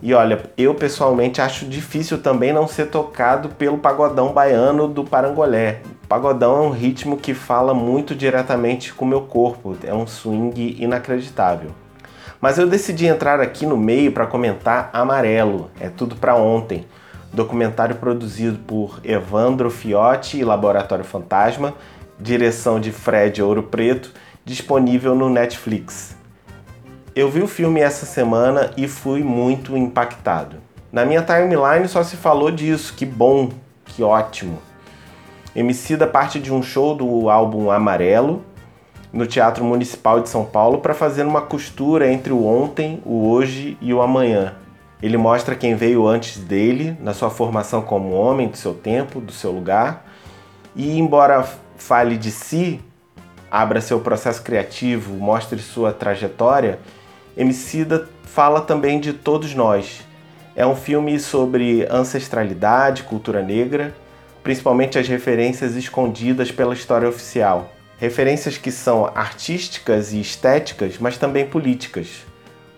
E 0.00 0.14
olha, 0.14 0.40
eu 0.56 0.74
pessoalmente 0.74 1.40
acho 1.40 1.66
difícil 1.66 2.22
também 2.22 2.52
não 2.52 2.68
ser 2.68 2.86
tocado 2.86 3.48
pelo 3.48 3.78
pagodão 3.78 4.32
baiano 4.32 4.86
do 4.86 5.02
Parangolé. 5.02 5.80
Pagodão 6.08 6.56
é 6.56 6.66
um 6.68 6.70
ritmo 6.70 7.16
que 7.16 7.34
fala 7.34 7.74
muito 7.74 8.14
diretamente 8.14 8.94
com 8.94 9.04
o 9.04 9.08
meu 9.08 9.22
corpo, 9.22 9.76
é 9.82 9.92
um 9.92 10.06
swing 10.06 10.76
inacreditável. 10.78 11.70
Mas 12.40 12.56
eu 12.56 12.68
decidi 12.68 13.06
entrar 13.06 13.40
aqui 13.40 13.66
no 13.66 13.76
meio 13.76 14.12
para 14.12 14.26
comentar 14.26 14.88
Amarelo, 14.92 15.68
é 15.80 15.88
tudo 15.88 16.14
para 16.14 16.36
ontem. 16.36 16.86
Documentário 17.32 17.96
produzido 17.96 18.58
por 18.58 19.00
Evandro 19.04 19.68
Fiotti 19.68 20.38
e 20.38 20.44
Laboratório 20.44 21.04
Fantasma, 21.04 21.74
direção 22.18 22.78
de 22.78 22.92
Fred 22.92 23.42
Ouro 23.42 23.64
Preto, 23.64 24.12
disponível 24.44 25.14
no 25.14 25.28
Netflix. 25.28 26.17
Eu 27.18 27.28
vi 27.28 27.42
o 27.42 27.48
filme 27.48 27.80
essa 27.80 28.06
semana 28.06 28.70
e 28.76 28.86
fui 28.86 29.24
muito 29.24 29.76
impactado. 29.76 30.58
Na 30.92 31.04
minha 31.04 31.20
timeline 31.20 31.88
só 31.88 32.04
se 32.04 32.14
falou 32.14 32.48
disso, 32.48 32.94
que 32.94 33.04
bom, 33.04 33.48
que 33.86 34.04
ótimo. 34.04 34.60
Emicida 35.52 36.06
parte 36.06 36.38
de 36.38 36.52
um 36.52 36.62
show 36.62 36.94
do 36.94 37.28
álbum 37.28 37.72
Amarelo, 37.72 38.44
no 39.12 39.26
Teatro 39.26 39.64
Municipal 39.64 40.20
de 40.20 40.28
São 40.28 40.44
Paulo 40.44 40.78
para 40.78 40.94
fazer 40.94 41.26
uma 41.26 41.40
costura 41.40 42.08
entre 42.08 42.32
o 42.32 42.46
ontem, 42.46 43.02
o 43.04 43.28
hoje 43.28 43.76
e 43.80 43.92
o 43.92 44.00
amanhã. 44.00 44.54
Ele 45.02 45.16
mostra 45.16 45.56
quem 45.56 45.74
veio 45.74 46.06
antes 46.06 46.38
dele, 46.38 46.96
na 47.00 47.12
sua 47.12 47.30
formação 47.30 47.82
como 47.82 48.12
homem 48.12 48.46
do 48.46 48.56
seu 48.56 48.74
tempo, 48.74 49.20
do 49.20 49.32
seu 49.32 49.50
lugar, 49.50 50.06
e 50.72 50.96
embora 50.96 51.44
fale 51.76 52.16
de 52.16 52.30
si, 52.30 52.80
abra 53.50 53.80
seu 53.80 53.98
processo 53.98 54.40
criativo, 54.40 55.14
mostre 55.14 55.58
sua 55.58 55.92
trajetória, 55.92 56.78
Emicida 57.38 58.08
fala 58.24 58.60
também 58.60 58.98
de 58.98 59.12
todos 59.12 59.54
nós. 59.54 60.00
É 60.56 60.66
um 60.66 60.74
filme 60.74 61.20
sobre 61.20 61.86
ancestralidade, 61.88 63.04
cultura 63.04 63.40
negra, 63.40 63.94
principalmente 64.42 64.98
as 64.98 65.06
referências 65.06 65.76
escondidas 65.76 66.50
pela 66.50 66.74
história 66.74 67.08
oficial. 67.08 67.70
Referências 67.96 68.58
que 68.58 68.72
são 68.72 69.08
artísticas 69.14 70.12
e 70.12 70.20
estéticas, 70.20 70.98
mas 70.98 71.16
também 71.16 71.46
políticas. 71.46 72.26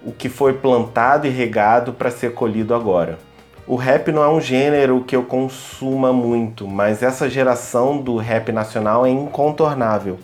O 0.05 0.12
que 0.12 0.29
foi 0.29 0.52
plantado 0.52 1.26
e 1.26 1.31
regado 1.31 1.95
para 1.95 2.11
ser 2.11 2.35
colhido 2.35 2.75
agora. 2.75 3.19
O 3.67 3.76
rap 3.76 4.12
não 4.12 4.23
é 4.23 4.29
um 4.29 4.43
gênero 4.43 5.02
que 5.05 5.17
eu 5.17 5.23
consuma 5.23 6.12
muito, 6.12 6.69
mas 6.69 7.02
essa 7.02 7.31
geração 7.31 7.97
do 7.97 8.19
rap 8.19 8.52
nacional 8.52 9.07
é 9.07 9.09
incontornável. 9.09 10.19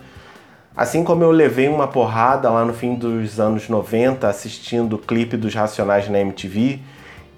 Assim 0.77 1.03
como 1.03 1.25
eu 1.25 1.31
levei 1.31 1.69
uma 1.69 1.89
porrada 1.89 2.51
lá 2.51 2.63
no 2.63 2.75
fim 2.75 2.97
dos 2.97 3.41
anos 3.41 3.67
90 3.67 4.29
assistindo 4.29 4.97
o 4.97 4.99
clipe 4.99 5.35
dos 5.35 5.55
Racionais 5.55 6.07
na 6.11 6.21
MTV, 6.21 6.81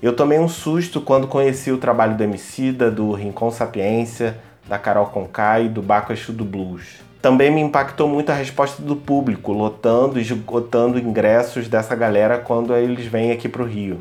eu 0.03 0.13
tomei 0.13 0.41
um 0.41 0.49
susto 0.49 1.01
quando 1.01 1.29
conheci 1.29 1.71
o 1.71 1.79
trabalho 1.79 2.17
do 2.17 2.25
Emicida, 2.25 2.91
do 2.91 3.13
Rincon 3.13 3.53
Sapiência, 3.53 4.37
da 4.69 4.77
Carol 4.77 5.07
Conká 5.07 5.61
e 5.61 5.69
do 5.69 5.81
Baco 5.81 6.13
Exu 6.13 6.33
do 6.33 6.45
Blues. 6.45 6.97
Também 7.23 7.49
me 7.49 7.61
impactou 7.61 8.09
muito 8.09 8.31
a 8.31 8.35
resposta 8.35 8.83
do 8.83 8.97
público, 8.97 9.53
lotando 9.53 10.19
e 10.19 10.23
esgotando 10.23 10.99
ingressos 10.99 11.69
dessa 11.69 11.95
galera 11.95 12.39
quando 12.39 12.75
eles 12.75 13.07
vêm 13.07 13.31
aqui 13.31 13.49
para 13.49 13.63
o 13.63 13.67
Rio. 13.67 14.01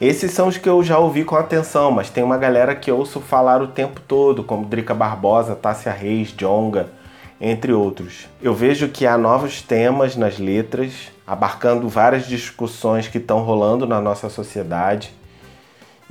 Esses 0.00 0.32
são 0.32 0.48
os 0.48 0.56
que 0.56 0.68
eu 0.68 0.82
já 0.82 0.98
ouvi 0.98 1.22
com 1.22 1.36
atenção, 1.36 1.92
mas 1.92 2.10
tem 2.10 2.24
uma 2.24 2.36
galera 2.36 2.74
que 2.74 2.90
ouço 2.90 3.20
falar 3.20 3.62
o 3.62 3.68
tempo 3.68 4.00
todo, 4.00 4.42
como 4.42 4.66
Drica 4.66 4.92
Barbosa, 4.92 5.54
Tássia 5.54 5.92
Reis, 5.92 6.34
Jonga, 6.36 6.88
entre 7.42 7.72
outros. 7.72 8.28
Eu 8.40 8.54
vejo 8.54 8.88
que 8.88 9.06
há 9.06 9.18
novos 9.18 9.60
temas 9.60 10.16
nas 10.16 10.38
letras, 10.38 11.12
abarcando 11.26 11.88
várias 11.88 12.26
discussões 12.26 13.08
que 13.08 13.18
estão 13.18 13.40
rolando 13.42 13.86
na 13.86 14.00
nossa 14.00 14.30
sociedade 14.30 15.12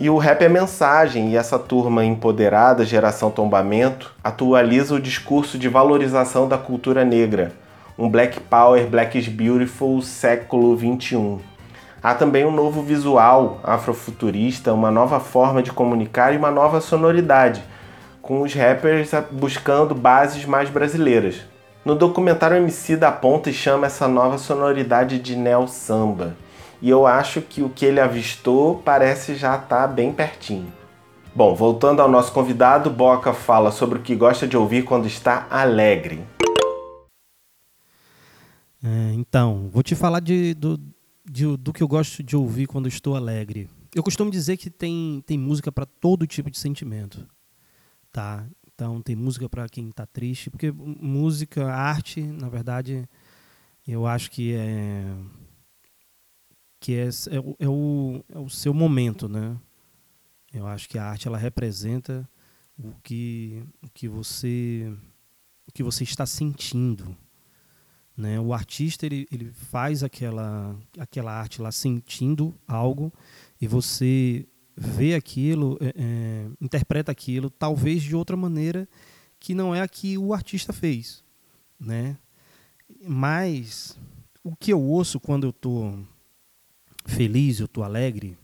e 0.02 0.10
o 0.10 0.18
rap 0.18 0.42
é 0.42 0.50
mensagem, 0.50 1.30
e 1.30 1.38
essa 1.38 1.60
turma 1.60 2.04
empoderada, 2.04 2.84
geração 2.84 3.30
tombamento, 3.30 4.12
atualiza 4.24 4.96
o 4.96 5.00
discurso 5.00 5.60
de 5.60 5.70
valorização 5.70 6.48
da 6.48 6.58
cultura 6.58 7.06
negra, 7.06 7.52
um 8.00 8.10
Black 8.10 8.40
Power, 8.40 8.88
Black 8.88 9.16
is 9.16 9.28
Beautiful 9.28 10.02
século 10.02 10.76
XXI. 10.76 11.38
Há 12.02 12.16
também 12.16 12.44
um 12.44 12.52
novo 12.52 12.82
visual 12.82 13.60
afrofuturista, 13.64 14.74
uma 14.74 14.90
nova 14.90 15.20
forma 15.20 15.62
de 15.62 15.72
comunicar 15.72 16.34
e 16.34 16.38
uma 16.38 16.50
nova 16.50 16.82
sonoridade, 16.82 17.64
com 18.32 18.44
os 18.44 18.54
rappers 18.54 19.12
buscando 19.30 19.94
bases 19.94 20.46
mais 20.46 20.70
brasileiras. 20.70 21.42
No 21.84 21.96
documentário 21.96 22.56
MC 22.56 22.96
da 22.96 23.12
Ponta 23.12 23.50
e 23.50 23.54
chama 23.54 23.88
essa 23.88 24.08
nova 24.08 24.38
sonoridade 24.38 25.20
de 25.20 25.36
neo 25.36 25.68
samba 25.68 26.38
e 26.82 26.90
eu 26.90 27.06
acho 27.06 27.42
que 27.42 27.62
o 27.62 27.68
que 27.68 27.86
ele 27.86 28.00
avistou 28.00 28.78
parece 28.86 29.36
já 29.36 29.56
estar 29.58 29.82
tá 29.82 29.86
bem 29.86 30.14
pertinho. 30.14 30.72
Bom, 31.36 31.54
voltando 31.54 32.02
ao 32.02 32.10
nosso 32.10 32.32
convidado, 32.32 32.90
Boca 32.90 33.34
fala 33.34 33.70
sobre 33.70 34.00
o 34.00 34.02
que 34.02 34.16
gosta 34.16 34.48
de 34.48 34.56
ouvir 34.56 34.86
quando 34.86 35.08
está 35.08 35.46
alegre. 35.50 36.24
É, 38.82 39.14
então, 39.14 39.70
vou 39.74 39.84
te 39.84 39.94
falar 39.94 40.22
de, 40.22 40.54
do, 40.54 40.80
de, 41.30 41.58
do 41.58 41.74
que 41.74 41.84
eu 41.84 41.88
gosto 41.88 42.24
de 42.24 42.38
ouvir 42.38 42.66
quando 42.66 42.88
estou 42.88 43.14
alegre. 43.14 43.68
Eu 43.94 44.02
costumo 44.02 44.32
dizer 44.32 44.56
que 44.56 44.70
tem, 44.70 45.22
tem 45.28 45.38
música 45.38 45.70
para 45.70 45.86
todo 45.86 46.26
tipo 46.26 46.50
de 46.50 46.58
sentimento, 46.58 47.28
tá? 48.12 48.48
Então 48.74 49.02
tem 49.02 49.16
música 49.16 49.48
para 49.48 49.70
quem 49.70 49.90
está 49.90 50.06
triste, 50.06 50.50
porque 50.50 50.72
música, 50.72 51.72
arte, 51.72 52.22
na 52.22 52.50
verdade, 52.50 53.08
eu 53.88 54.06
acho 54.08 54.32
que 54.32 54.54
é 54.54 55.16
que 56.80 56.96
é, 56.96 57.08
é, 57.30 57.40
o, 57.40 57.56
é, 57.60 57.70
o, 57.70 58.26
é 58.28 58.40
o 58.40 58.50
seu 58.50 58.74
momento, 58.74 59.30
né? 59.30 59.56
Eu 60.52 60.66
acho 60.68 60.90
que 60.90 60.98
a 60.98 61.06
arte 61.06 61.28
ela 61.28 61.38
representa 61.38 62.28
o 62.78 62.92
que, 63.04 63.64
o 63.84 63.90
que 63.90 64.08
você 64.08 64.92
o 65.68 65.72
que 65.72 65.84
você 65.84 66.04
está 66.04 66.26
sentindo, 66.26 67.16
né? 68.18 68.40
O 68.40 68.52
artista 68.52 69.06
ele, 69.06 69.28
ele 69.32 69.52
faz 69.52 70.04
aquela 70.04 70.76
aquela 70.98 71.32
arte 71.32 71.62
lá 71.62 71.72
sentindo 71.72 72.54
algo 72.68 73.14
e 73.62 73.68
você 73.68 74.48
vê 74.76 75.16
aquilo, 75.16 75.78
é, 75.82 75.94
é, 75.96 76.50
interpreta 76.60 77.12
aquilo 77.12 77.50
talvez 77.50 78.02
de 78.02 78.16
outra 78.16 78.38
maneira 78.38 78.88
que 79.40 79.54
não 79.54 79.74
é 79.74 79.82
a 79.82 79.88
que 79.88 80.18
o 80.18 80.34
artista 80.34 80.72
fez, 80.72 81.24
né? 81.80 82.18
Mas 83.08 83.98
o 84.44 84.56
que 84.56 84.72
eu 84.72 84.82
ouço 84.82 85.20
quando 85.20 85.46
eu 85.46 85.50
estou 85.50 86.06
feliz, 87.06 87.60
eu 87.60 87.66
estou 87.66 87.84
alegre, 87.84 88.38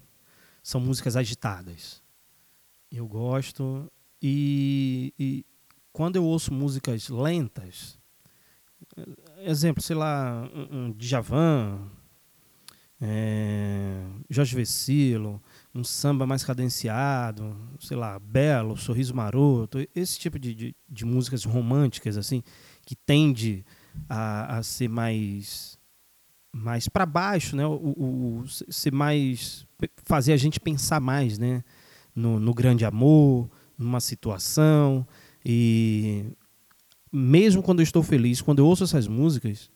são 0.64 0.82
músicas 0.82 1.16
agitadas. 1.16 2.02
Eu 2.92 3.08
gosto 3.08 3.92
e, 4.22 5.14
e 5.20 5.46
quando 5.92 6.16
eu 6.16 6.24
ouço 6.24 6.54
músicas 6.54 7.10
lentas, 7.10 8.00
exemplo, 9.40 9.82
sei 9.82 9.96
lá, 9.96 10.50
um 10.72 10.92
Djavan, 10.92 11.90
é, 13.00 14.04
Jorge 14.30 14.56
Vecilo, 14.56 15.42
um 15.74 15.84
samba 15.84 16.26
mais 16.26 16.44
cadenciado, 16.44 17.56
sei 17.80 17.96
lá, 17.96 18.18
Belo, 18.20 18.78
Sorriso 18.78 19.14
Maroto, 19.14 19.80
esse 19.96 20.18
tipo 20.18 20.40
de, 20.40 20.54
de, 20.54 20.76
de 20.90 21.06
músicas 21.06 21.44
românticas, 21.44 22.18
assim, 22.18 22.42
que 22.86 22.96
tende 22.96 23.66
a, 24.10 24.58
a 24.58 24.64
ser 24.64 24.88
mais 24.88 25.78
mais 26.52 26.88
para 26.88 27.06
baixo, 27.06 27.56
né? 27.56 27.68
O, 27.68 27.74
o, 27.74 28.40
o, 28.40 28.48
ser 28.48 28.92
mais 28.92 29.68
fazer 30.04 30.34
a 30.34 30.38
gente 30.38 30.60
pensar 30.60 31.00
mais, 31.00 31.38
né? 31.38 31.64
No, 32.16 32.40
no 32.40 32.54
grande 32.54 32.84
amor, 32.84 33.48
numa 33.78 34.00
situação 34.00 35.06
e 35.46 36.26
mesmo 37.12 37.62
quando 37.62 37.80
eu 37.80 37.84
estou 37.84 38.02
feliz, 38.02 38.42
quando 38.42 38.60
eu 38.60 38.66
ouço 38.66 38.84
essas 38.84 39.08
músicas, 39.08 39.70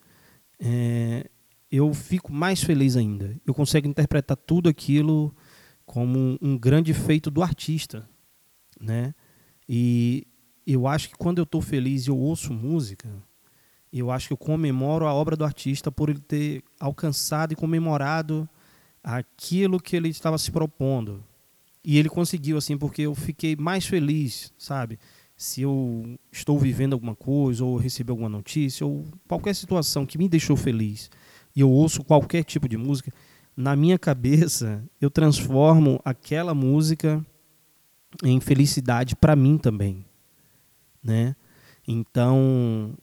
é, 0.59 1.29
eu 1.71 1.93
fico 1.93 2.33
mais 2.33 2.61
feliz 2.61 2.97
ainda. 2.97 3.39
Eu 3.45 3.53
consigo 3.53 3.87
interpretar 3.87 4.35
tudo 4.35 4.67
aquilo 4.67 5.33
como 5.91 6.37
um 6.41 6.57
grande 6.57 6.93
feito 6.93 7.29
do 7.29 7.43
artista, 7.43 8.07
né? 8.79 9.13
E 9.67 10.25
eu 10.65 10.87
acho 10.87 11.09
que 11.09 11.15
quando 11.15 11.39
eu 11.39 11.43
estou 11.43 11.61
feliz 11.61 12.07
e 12.07 12.09
eu 12.09 12.17
ouço 12.17 12.53
música, 12.53 13.09
eu 13.91 14.09
acho 14.09 14.27
que 14.27 14.33
eu 14.33 14.37
comemoro 14.37 15.05
a 15.05 15.13
obra 15.13 15.35
do 15.35 15.43
artista 15.43 15.91
por 15.91 16.09
ele 16.09 16.21
ter 16.21 16.63
alcançado 16.79 17.51
e 17.51 17.57
comemorado 17.57 18.47
aquilo 19.03 19.81
que 19.81 19.97
ele 19.97 20.07
estava 20.07 20.37
se 20.37 20.49
propondo. 20.49 21.21
E 21.83 21.97
ele 21.97 22.07
conseguiu, 22.07 22.55
assim, 22.55 22.77
porque 22.77 23.01
eu 23.01 23.13
fiquei 23.13 23.57
mais 23.57 23.85
feliz, 23.85 24.53
sabe? 24.57 24.97
Se 25.35 25.61
eu 25.61 26.17
estou 26.31 26.57
vivendo 26.57 26.93
alguma 26.93 27.17
coisa, 27.17 27.65
ou 27.65 27.75
recebi 27.75 28.11
alguma 28.11 28.29
notícia, 28.29 28.85
ou 28.85 29.05
qualquer 29.27 29.53
situação 29.53 30.05
que 30.05 30.17
me 30.17 30.29
deixou 30.29 30.55
feliz 30.55 31.11
e 31.53 31.59
eu 31.59 31.69
ouço 31.69 32.01
qualquer 32.01 32.45
tipo 32.45 32.69
de 32.69 32.77
música, 32.77 33.11
na 33.55 33.75
minha 33.75 33.99
cabeça 33.99 34.83
eu 34.99 35.09
transformo 35.09 35.99
aquela 36.03 36.53
música 36.53 37.25
em 38.23 38.39
felicidade 38.39 39.15
para 39.15 39.35
mim 39.35 39.57
também, 39.57 40.05
né? 41.03 41.35
Então, 41.87 42.95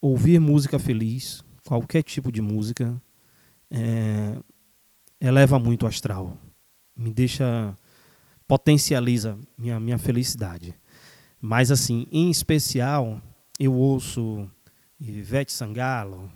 ouvir 0.00 0.38
música 0.38 0.78
feliz, 0.78 1.44
qualquer 1.66 2.02
tipo 2.02 2.30
de 2.32 2.40
música, 2.40 3.00
é, 3.70 4.38
eleva 5.20 5.58
muito 5.58 5.84
o 5.84 5.86
astral, 5.86 6.36
me 6.96 7.12
deixa 7.12 7.76
potencializa 8.46 9.38
minha 9.56 9.80
minha 9.80 9.98
felicidade. 9.98 10.74
Mas 11.40 11.70
assim, 11.70 12.06
em 12.12 12.30
especial, 12.30 13.20
eu 13.58 13.74
ouço 13.74 14.48
Ivete 15.00 15.52
Sangalo, 15.52 16.30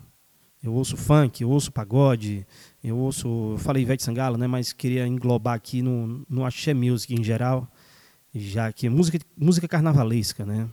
eu 0.63 0.73
ouço 0.73 0.97
funk, 0.97 1.41
eu 1.41 1.49
ouço 1.49 1.71
pagode, 1.71 2.45
eu 2.83 2.97
ouço. 2.97 3.27
Eu 3.53 3.57
falei 3.57 3.83
Ivete 3.83 4.03
Sangalo, 4.03 4.37
né? 4.37 4.47
Mas 4.47 4.73
queria 4.73 5.05
englobar 5.07 5.55
aqui 5.55 5.81
no, 5.81 6.25
no 6.27 6.45
axé 6.45 6.73
music 6.73 7.13
em 7.13 7.23
geral, 7.23 7.71
já 8.33 8.71
que 8.71 8.89
música, 8.89 9.19
música 9.37 9.67
carnavalesca, 9.67 10.45
né? 10.45 10.67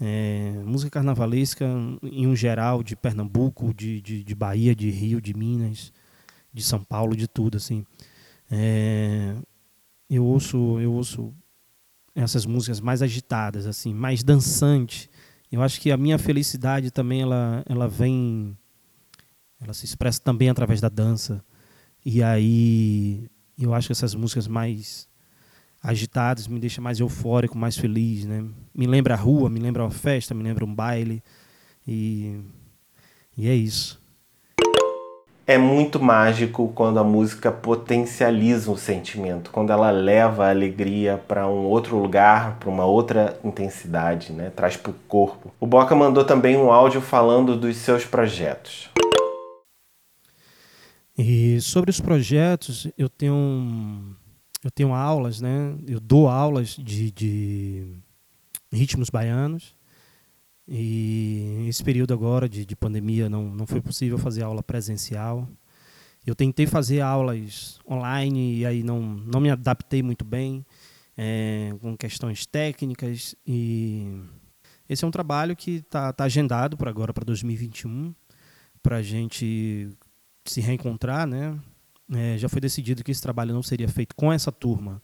É, 0.00 0.52
música 0.64 0.90
carnavalesca 0.90 1.64
em 2.02 2.26
um 2.26 2.34
geral 2.34 2.82
de 2.82 2.96
Pernambuco, 2.96 3.72
de, 3.72 4.00
de, 4.00 4.24
de, 4.24 4.34
Bahia, 4.34 4.74
de 4.74 4.90
Rio, 4.90 5.20
de 5.20 5.34
Minas, 5.34 5.92
de 6.52 6.62
São 6.62 6.82
Paulo, 6.82 7.14
de 7.14 7.28
tudo 7.28 7.56
assim. 7.56 7.84
É, 8.50 9.34
eu 10.10 10.24
ouço, 10.24 10.80
eu 10.80 10.92
ouço 10.92 11.32
essas 12.14 12.46
músicas 12.46 12.80
mais 12.80 13.02
agitadas, 13.02 13.66
assim, 13.66 13.92
mais 13.92 14.22
dançante. 14.22 15.10
Eu 15.50 15.62
acho 15.62 15.80
que 15.80 15.90
a 15.90 15.96
minha 15.96 16.18
felicidade 16.18 16.90
também 16.90 17.22
ela, 17.22 17.64
ela 17.68 17.86
vem 17.86 18.56
ela 19.64 19.74
se 19.74 19.84
expressa 19.84 20.20
também 20.22 20.48
através 20.48 20.80
da 20.80 20.88
dança. 20.88 21.42
E 22.04 22.22
aí 22.22 23.28
eu 23.58 23.72
acho 23.72 23.88
que 23.88 23.92
essas 23.92 24.14
músicas 24.14 24.46
mais 24.46 25.08
agitadas 25.82 26.46
me 26.46 26.58
deixam 26.58 26.82
mais 26.82 27.00
eufórico, 27.00 27.58
mais 27.58 27.76
feliz, 27.76 28.24
né? 28.24 28.44
Me 28.74 28.86
lembra 28.86 29.14
a 29.14 29.16
rua, 29.16 29.50
me 29.50 29.60
lembra 29.60 29.82
uma 29.82 29.90
festa, 29.90 30.34
me 30.34 30.42
lembra 30.42 30.64
um 30.64 30.74
baile. 30.74 31.22
E, 31.86 32.40
e 33.36 33.48
é 33.48 33.54
isso. 33.54 34.02
É 35.46 35.58
muito 35.58 36.02
mágico 36.02 36.72
quando 36.74 36.98
a 36.98 37.04
música 37.04 37.52
potencializa 37.52 38.70
um 38.70 38.78
sentimento, 38.78 39.50
quando 39.50 39.70
ela 39.70 39.90
leva 39.90 40.46
a 40.46 40.50
alegria 40.50 41.22
para 41.28 41.46
um 41.46 41.66
outro 41.66 41.98
lugar, 41.98 42.56
para 42.58 42.70
uma 42.70 42.86
outra 42.86 43.38
intensidade, 43.44 44.32
né? 44.32 44.50
traz 44.56 44.78
para 44.78 44.90
o 44.90 44.94
corpo. 45.06 45.52
O 45.60 45.66
Boca 45.66 45.94
mandou 45.94 46.24
também 46.24 46.56
um 46.56 46.72
áudio 46.72 47.02
falando 47.02 47.58
dos 47.58 47.76
seus 47.76 48.06
projetos. 48.06 48.88
E 51.16 51.60
sobre 51.60 51.90
os 51.90 52.00
projetos, 52.00 52.88
eu 52.98 53.08
tenho, 53.08 54.16
eu 54.62 54.70
tenho 54.70 54.92
aulas, 54.92 55.40
né? 55.40 55.76
Eu 55.86 56.00
dou 56.00 56.28
aulas 56.28 56.76
de, 56.76 57.10
de 57.12 57.86
ritmos 58.72 59.10
baianos. 59.10 59.76
E 60.66 61.66
esse 61.68 61.84
período 61.84 62.14
agora 62.14 62.48
de, 62.48 62.64
de 62.64 62.74
pandemia 62.74 63.28
não, 63.28 63.44
não 63.44 63.66
foi 63.66 63.80
possível 63.80 64.18
fazer 64.18 64.42
aula 64.42 64.62
presencial. 64.62 65.48
Eu 66.26 66.34
tentei 66.34 66.66
fazer 66.66 67.00
aulas 67.00 67.78
online 67.88 68.58
e 68.58 68.66
aí 68.66 68.82
não, 68.82 69.00
não 69.00 69.40
me 69.40 69.50
adaptei 69.50 70.02
muito 70.02 70.24
bem 70.24 70.64
é, 71.16 71.74
com 71.80 71.96
questões 71.96 72.46
técnicas. 72.46 73.36
E 73.46 74.20
esse 74.88 75.04
é 75.04 75.08
um 75.08 75.12
trabalho 75.12 75.54
que 75.54 75.76
está 75.76 76.12
tá 76.12 76.24
agendado 76.24 76.76
para 76.76 76.90
agora, 76.90 77.12
para 77.12 77.24
2021, 77.24 78.14
para 78.82 78.96
a 78.96 79.02
gente 79.02 79.90
se 80.44 80.60
reencontrar, 80.60 81.26
né? 81.26 81.58
É, 82.12 82.36
já 82.36 82.48
foi 82.48 82.60
decidido 82.60 83.02
que 83.02 83.10
esse 83.10 83.22
trabalho 83.22 83.54
não 83.54 83.62
seria 83.62 83.88
feito 83.88 84.14
com 84.14 84.32
essa 84.32 84.52
turma, 84.52 85.02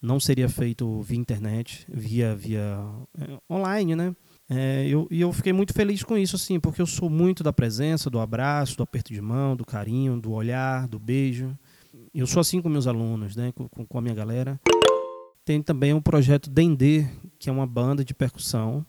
não 0.00 0.20
seria 0.20 0.48
feito 0.48 1.00
via 1.02 1.18
internet, 1.18 1.86
via 1.88 2.34
via 2.36 2.84
é, 3.18 3.38
online, 3.50 3.96
né? 3.96 4.14
É, 4.48 4.86
eu, 4.86 5.08
e 5.10 5.20
eu 5.20 5.32
fiquei 5.32 5.52
muito 5.52 5.72
feliz 5.72 6.02
com 6.02 6.18
isso, 6.18 6.36
assim, 6.36 6.60
porque 6.60 6.82
eu 6.82 6.86
sou 6.86 7.08
muito 7.08 7.42
da 7.42 7.52
presença, 7.52 8.10
do 8.10 8.20
abraço, 8.20 8.76
do 8.76 8.82
aperto 8.82 9.12
de 9.12 9.20
mão, 9.20 9.56
do 9.56 9.64
carinho, 9.64 10.20
do 10.20 10.32
olhar, 10.32 10.86
do 10.86 10.98
beijo. 10.98 11.56
Eu 12.14 12.26
sou 12.26 12.40
assim 12.40 12.60
com 12.60 12.68
meus 12.68 12.86
alunos, 12.86 13.34
né? 13.34 13.52
Com, 13.52 13.68
com 13.68 13.98
a 13.98 14.02
minha 14.02 14.14
galera. 14.14 14.60
Tem 15.44 15.62
também 15.62 15.92
o 15.92 15.96
um 15.96 16.02
projeto 16.02 16.50
Dendê, 16.50 17.06
que 17.38 17.48
é 17.48 17.52
uma 17.52 17.66
banda 17.66 18.04
de 18.04 18.14
percussão 18.14 18.84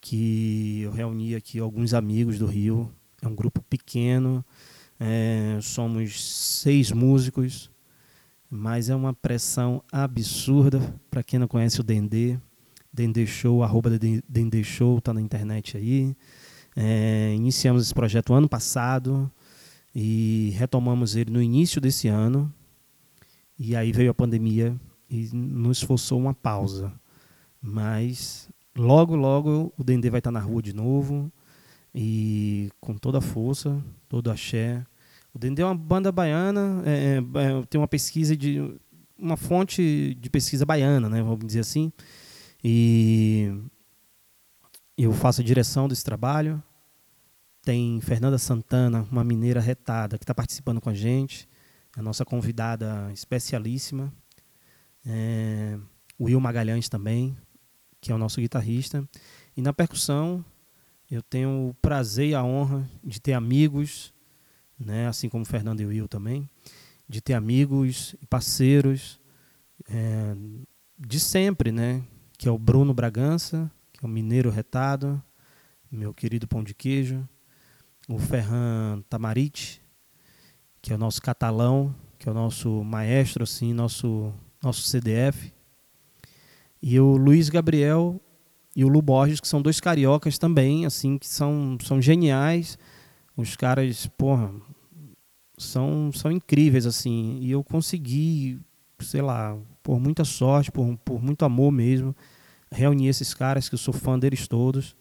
que 0.00 0.82
eu 0.82 0.90
reuni 0.90 1.34
aqui 1.34 1.58
alguns 1.58 1.94
amigos 1.94 2.38
do 2.38 2.46
Rio. 2.46 2.92
É 3.22 3.28
um 3.28 3.34
grupo 3.34 3.62
pequeno, 3.62 4.44
é, 4.98 5.58
somos 5.60 6.22
seis 6.22 6.92
músicos, 6.92 7.70
mas 8.48 8.88
é 8.88 8.94
uma 8.94 9.14
pressão 9.14 9.82
absurda 9.90 10.94
para 11.10 11.22
quem 11.22 11.38
não 11.38 11.48
conhece 11.48 11.80
o 11.80 11.82
Dendê. 11.82 12.38
Dendê 12.92 13.26
Show, 13.26 13.62
arroba 13.62 13.90
Dendê 14.28 14.62
Show, 14.62 14.98
está 14.98 15.14
na 15.14 15.20
internet 15.20 15.76
aí. 15.76 16.14
É, 16.76 17.32
iniciamos 17.34 17.82
esse 17.82 17.94
projeto 17.94 18.34
ano 18.34 18.48
passado 18.48 19.30
e 19.94 20.52
retomamos 20.56 21.16
ele 21.16 21.30
no 21.30 21.42
início 21.42 21.80
desse 21.80 22.08
ano. 22.08 22.52
E 23.58 23.74
aí 23.74 23.92
veio 23.92 24.10
a 24.10 24.14
pandemia 24.14 24.78
e 25.08 25.28
nos 25.32 25.82
forçou 25.82 26.18
uma 26.18 26.34
pausa. 26.34 26.92
Mas 27.60 28.48
logo, 28.76 29.16
logo 29.16 29.72
o 29.76 29.84
Dendê 29.84 30.10
vai 30.10 30.20
estar 30.20 30.32
tá 30.32 30.38
na 30.38 30.44
rua 30.44 30.62
de 30.62 30.74
novo 30.74 31.32
e 31.94 32.70
com 32.80 32.96
toda 32.96 33.18
a 33.18 33.22
força, 33.22 33.82
todo 34.08 34.30
axé, 34.30 34.84
o 35.34 35.38
Dendê 35.38 35.62
é 35.62 35.64
uma 35.64 35.74
banda 35.74 36.12
baiana, 36.12 36.82
é, 36.84 36.90
é, 36.90 37.16
é, 37.16 37.66
tem 37.66 37.80
uma 37.80 37.88
pesquisa 37.88 38.36
de. 38.36 38.60
uma 39.18 39.36
fonte 39.36 40.14
de 40.20 40.30
pesquisa 40.30 40.66
baiana, 40.66 41.08
né, 41.08 41.22
vamos 41.22 41.46
dizer 41.46 41.60
assim. 41.60 41.90
E 42.62 43.50
eu 44.96 45.12
faço 45.12 45.40
a 45.40 45.44
direção 45.44 45.88
desse 45.88 46.04
trabalho. 46.04 46.62
Tem 47.62 48.00
Fernanda 48.00 48.38
Santana, 48.38 49.06
uma 49.10 49.24
mineira 49.24 49.60
retada, 49.60 50.18
que 50.18 50.24
está 50.24 50.34
participando 50.34 50.80
com 50.80 50.90
a 50.90 50.94
gente, 50.94 51.48
a 51.96 52.02
nossa 52.02 52.24
convidada 52.24 53.10
especialíssima. 53.12 54.12
É, 55.06 55.78
o 56.18 56.24
Will 56.24 56.40
Magalhães 56.40 56.88
também, 56.88 57.36
que 58.00 58.12
é 58.12 58.14
o 58.14 58.18
nosso 58.18 58.40
guitarrista. 58.40 59.08
E 59.56 59.62
na 59.62 59.72
percussão, 59.72 60.44
eu 61.14 61.22
tenho 61.22 61.68
o 61.68 61.74
prazer 61.74 62.28
e 62.28 62.34
a 62.34 62.42
honra 62.42 62.88
de 63.04 63.20
ter 63.20 63.34
amigos 63.34 64.12
né? 64.84 65.06
assim 65.06 65.28
como 65.28 65.44
Fernando 65.44 65.80
e 65.80 65.86
Will 65.86 66.08
também, 66.08 66.48
de 67.08 67.20
ter 67.20 67.34
amigos 67.34 68.14
e 68.20 68.26
parceiros 68.26 69.20
é, 69.88 70.34
de 70.98 71.20
sempre, 71.20 71.72
né? 71.72 72.02
que 72.36 72.48
é 72.48 72.50
o 72.50 72.58
Bruno 72.58 72.92
Bragança, 72.92 73.70
que 73.92 74.04
é 74.04 74.06
o 74.06 74.10
Mineiro 74.10 74.50
Retado, 74.50 75.22
meu 75.90 76.12
querido 76.12 76.48
pão 76.48 76.64
de 76.64 76.74
queijo, 76.74 77.26
o 78.08 78.18
Ferran 78.18 79.02
Tamarite, 79.08 79.82
que 80.80 80.92
é 80.92 80.96
o 80.96 80.98
nosso 80.98 81.22
catalão, 81.22 81.94
que 82.18 82.28
é 82.28 82.32
o 82.32 82.34
nosso 82.34 82.82
maestro, 82.82 83.44
assim, 83.44 83.72
nosso, 83.72 84.32
nosso 84.62 84.82
CDF, 84.82 85.52
e 86.82 86.98
o 86.98 87.16
Luiz 87.16 87.48
Gabriel 87.48 88.20
e 88.74 88.84
o 88.84 88.88
Lu 88.88 89.02
Borges, 89.02 89.40
que 89.40 89.48
são 89.48 89.60
dois 89.60 89.80
cariocas 89.80 90.38
também, 90.38 90.86
assim, 90.86 91.18
que 91.18 91.26
são, 91.28 91.76
são 91.84 92.00
geniais. 92.00 92.78
Os 93.36 93.54
caras, 93.54 94.06
porra, 94.06 94.50
são, 95.58 96.10
são 96.12 96.30
incríveis, 96.32 96.86
assim. 96.86 97.38
E 97.40 97.50
eu 97.50 97.62
consegui, 97.62 98.58
sei 99.00 99.20
lá, 99.20 99.56
por 99.82 100.00
muita 100.00 100.24
sorte, 100.24 100.72
por, 100.72 100.96
por 101.04 101.22
muito 101.22 101.44
amor 101.44 101.70
mesmo, 101.70 102.16
reunir 102.70 103.08
esses 103.08 103.34
caras, 103.34 103.68
que 103.68 103.74
eu 103.74 103.78
sou 103.78 103.92
fã 103.92 104.18
deles 104.18 104.48
todos. 104.48 104.96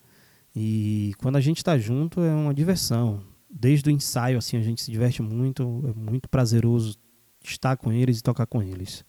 E 0.54 1.14
quando 1.20 1.38
a 1.38 1.42
gente 1.42 1.58
está 1.58 1.78
junto 1.78 2.22
é 2.22 2.34
uma 2.34 2.54
diversão. 2.54 3.22
Desde 3.50 3.90
o 3.90 3.92
ensaio, 3.92 4.38
assim, 4.38 4.58
a 4.58 4.62
gente 4.62 4.82
se 4.82 4.92
diverte 4.92 5.22
muito. 5.22 5.84
É 5.88 5.98
muito 5.98 6.28
prazeroso 6.28 6.98
estar 7.44 7.78
com 7.78 7.92
eles 7.92 8.20
e 8.20 8.24
tocar 8.24 8.46
com 8.46 8.62
eles. 8.62 9.06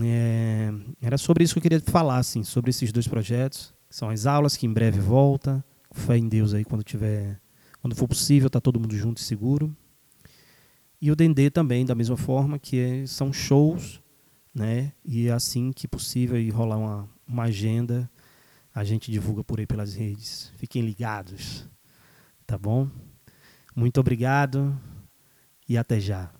É, 0.00 0.72
era 1.00 1.18
sobre 1.18 1.44
isso 1.44 1.54
que 1.54 1.58
eu 1.58 1.62
queria 1.62 1.80
falar, 1.80 2.18
assim, 2.18 2.42
sobre 2.44 2.70
esses 2.70 2.92
dois 2.92 3.08
projetos. 3.08 3.74
São 3.90 4.08
as 4.08 4.24
aulas 4.26 4.56
que 4.56 4.66
em 4.66 4.72
breve 4.72 5.00
volta. 5.00 5.64
Fé 5.90 6.16
em 6.16 6.28
Deus 6.28 6.54
aí 6.54 6.64
quando 6.64 6.82
tiver, 6.82 7.38
quando 7.82 7.94
for 7.94 8.08
possível, 8.08 8.48
tá 8.48 8.60
todo 8.60 8.80
mundo 8.80 8.96
junto 8.96 9.18
e 9.18 9.22
seguro. 9.22 9.76
E 11.00 11.10
o 11.10 11.16
Dendê 11.16 11.50
também, 11.50 11.84
da 11.84 11.94
mesma 11.94 12.16
forma, 12.16 12.58
que 12.58 12.78
é, 12.78 13.06
são 13.06 13.32
shows, 13.32 14.00
né? 14.54 14.92
E 15.04 15.28
é 15.28 15.32
assim 15.32 15.72
que 15.72 15.86
possível 15.86 16.40
e 16.40 16.48
rolar 16.48 16.78
uma, 16.78 17.08
uma 17.26 17.42
agenda, 17.42 18.10
a 18.74 18.84
gente 18.84 19.10
divulga 19.10 19.44
por 19.44 19.60
aí 19.60 19.66
pelas 19.66 19.94
redes. 19.94 20.52
Fiquem 20.56 20.80
ligados, 20.80 21.68
tá 22.46 22.56
bom? 22.56 22.88
Muito 23.74 24.00
obrigado 24.00 24.78
e 25.68 25.76
até 25.76 26.00
já. 26.00 26.30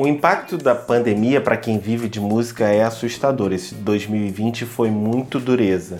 O 0.00 0.08
impacto 0.08 0.56
da 0.56 0.74
pandemia 0.74 1.42
para 1.42 1.58
quem 1.58 1.78
vive 1.78 2.08
de 2.08 2.18
música 2.18 2.64
é 2.64 2.82
assustador. 2.82 3.52
Esse 3.52 3.74
2020 3.74 4.64
foi 4.64 4.90
muito 4.90 5.38
dureza. 5.38 5.98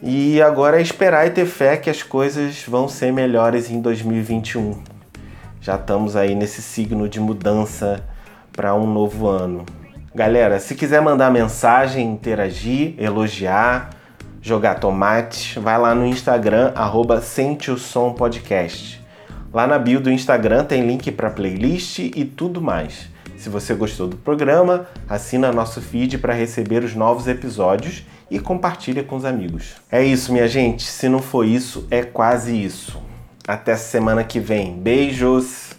E 0.00 0.40
agora 0.40 0.78
é 0.78 0.80
esperar 0.80 1.26
e 1.26 1.30
ter 1.30 1.44
fé 1.44 1.76
que 1.76 1.90
as 1.90 2.04
coisas 2.04 2.62
vão 2.68 2.86
ser 2.86 3.12
melhores 3.12 3.68
em 3.68 3.80
2021. 3.80 4.80
Já 5.60 5.74
estamos 5.74 6.14
aí 6.14 6.36
nesse 6.36 6.62
signo 6.62 7.08
de 7.08 7.18
mudança 7.18 8.00
para 8.52 8.72
um 8.76 8.86
novo 8.86 9.26
ano. 9.26 9.66
Galera, 10.14 10.60
se 10.60 10.76
quiser 10.76 11.02
mandar 11.02 11.32
mensagem, 11.32 12.12
interagir, 12.12 12.94
elogiar, 12.96 13.90
jogar 14.40 14.76
tomate, 14.76 15.58
vai 15.58 15.76
lá 15.76 15.96
no 15.96 16.06
Instagram, 16.06 16.70
arroba 16.76 17.20
Sente 17.20 17.72
o 17.72 17.76
Som 17.76 18.12
Podcast. 18.12 19.03
Lá 19.54 19.68
na 19.68 19.78
bio 19.78 20.00
do 20.00 20.10
Instagram 20.10 20.64
tem 20.64 20.84
link 20.84 21.12
para 21.12 21.30
playlist 21.30 22.00
e 22.00 22.24
tudo 22.24 22.60
mais. 22.60 23.08
Se 23.36 23.48
você 23.48 23.72
gostou 23.72 24.08
do 24.08 24.16
programa, 24.16 24.88
assina 25.08 25.52
nosso 25.52 25.80
feed 25.80 26.18
para 26.18 26.34
receber 26.34 26.82
os 26.82 26.96
novos 26.96 27.28
episódios 27.28 28.04
e 28.28 28.40
compartilha 28.40 29.04
com 29.04 29.14
os 29.14 29.24
amigos. 29.24 29.76
É 29.92 30.02
isso, 30.02 30.32
minha 30.32 30.48
gente. 30.48 30.82
Se 30.82 31.08
não 31.08 31.20
for 31.20 31.46
isso, 31.46 31.86
é 31.88 32.02
quase 32.02 32.60
isso. 32.60 33.00
Até 33.46 33.76
semana 33.76 34.24
que 34.24 34.40
vem. 34.40 34.76
Beijos! 34.76 35.73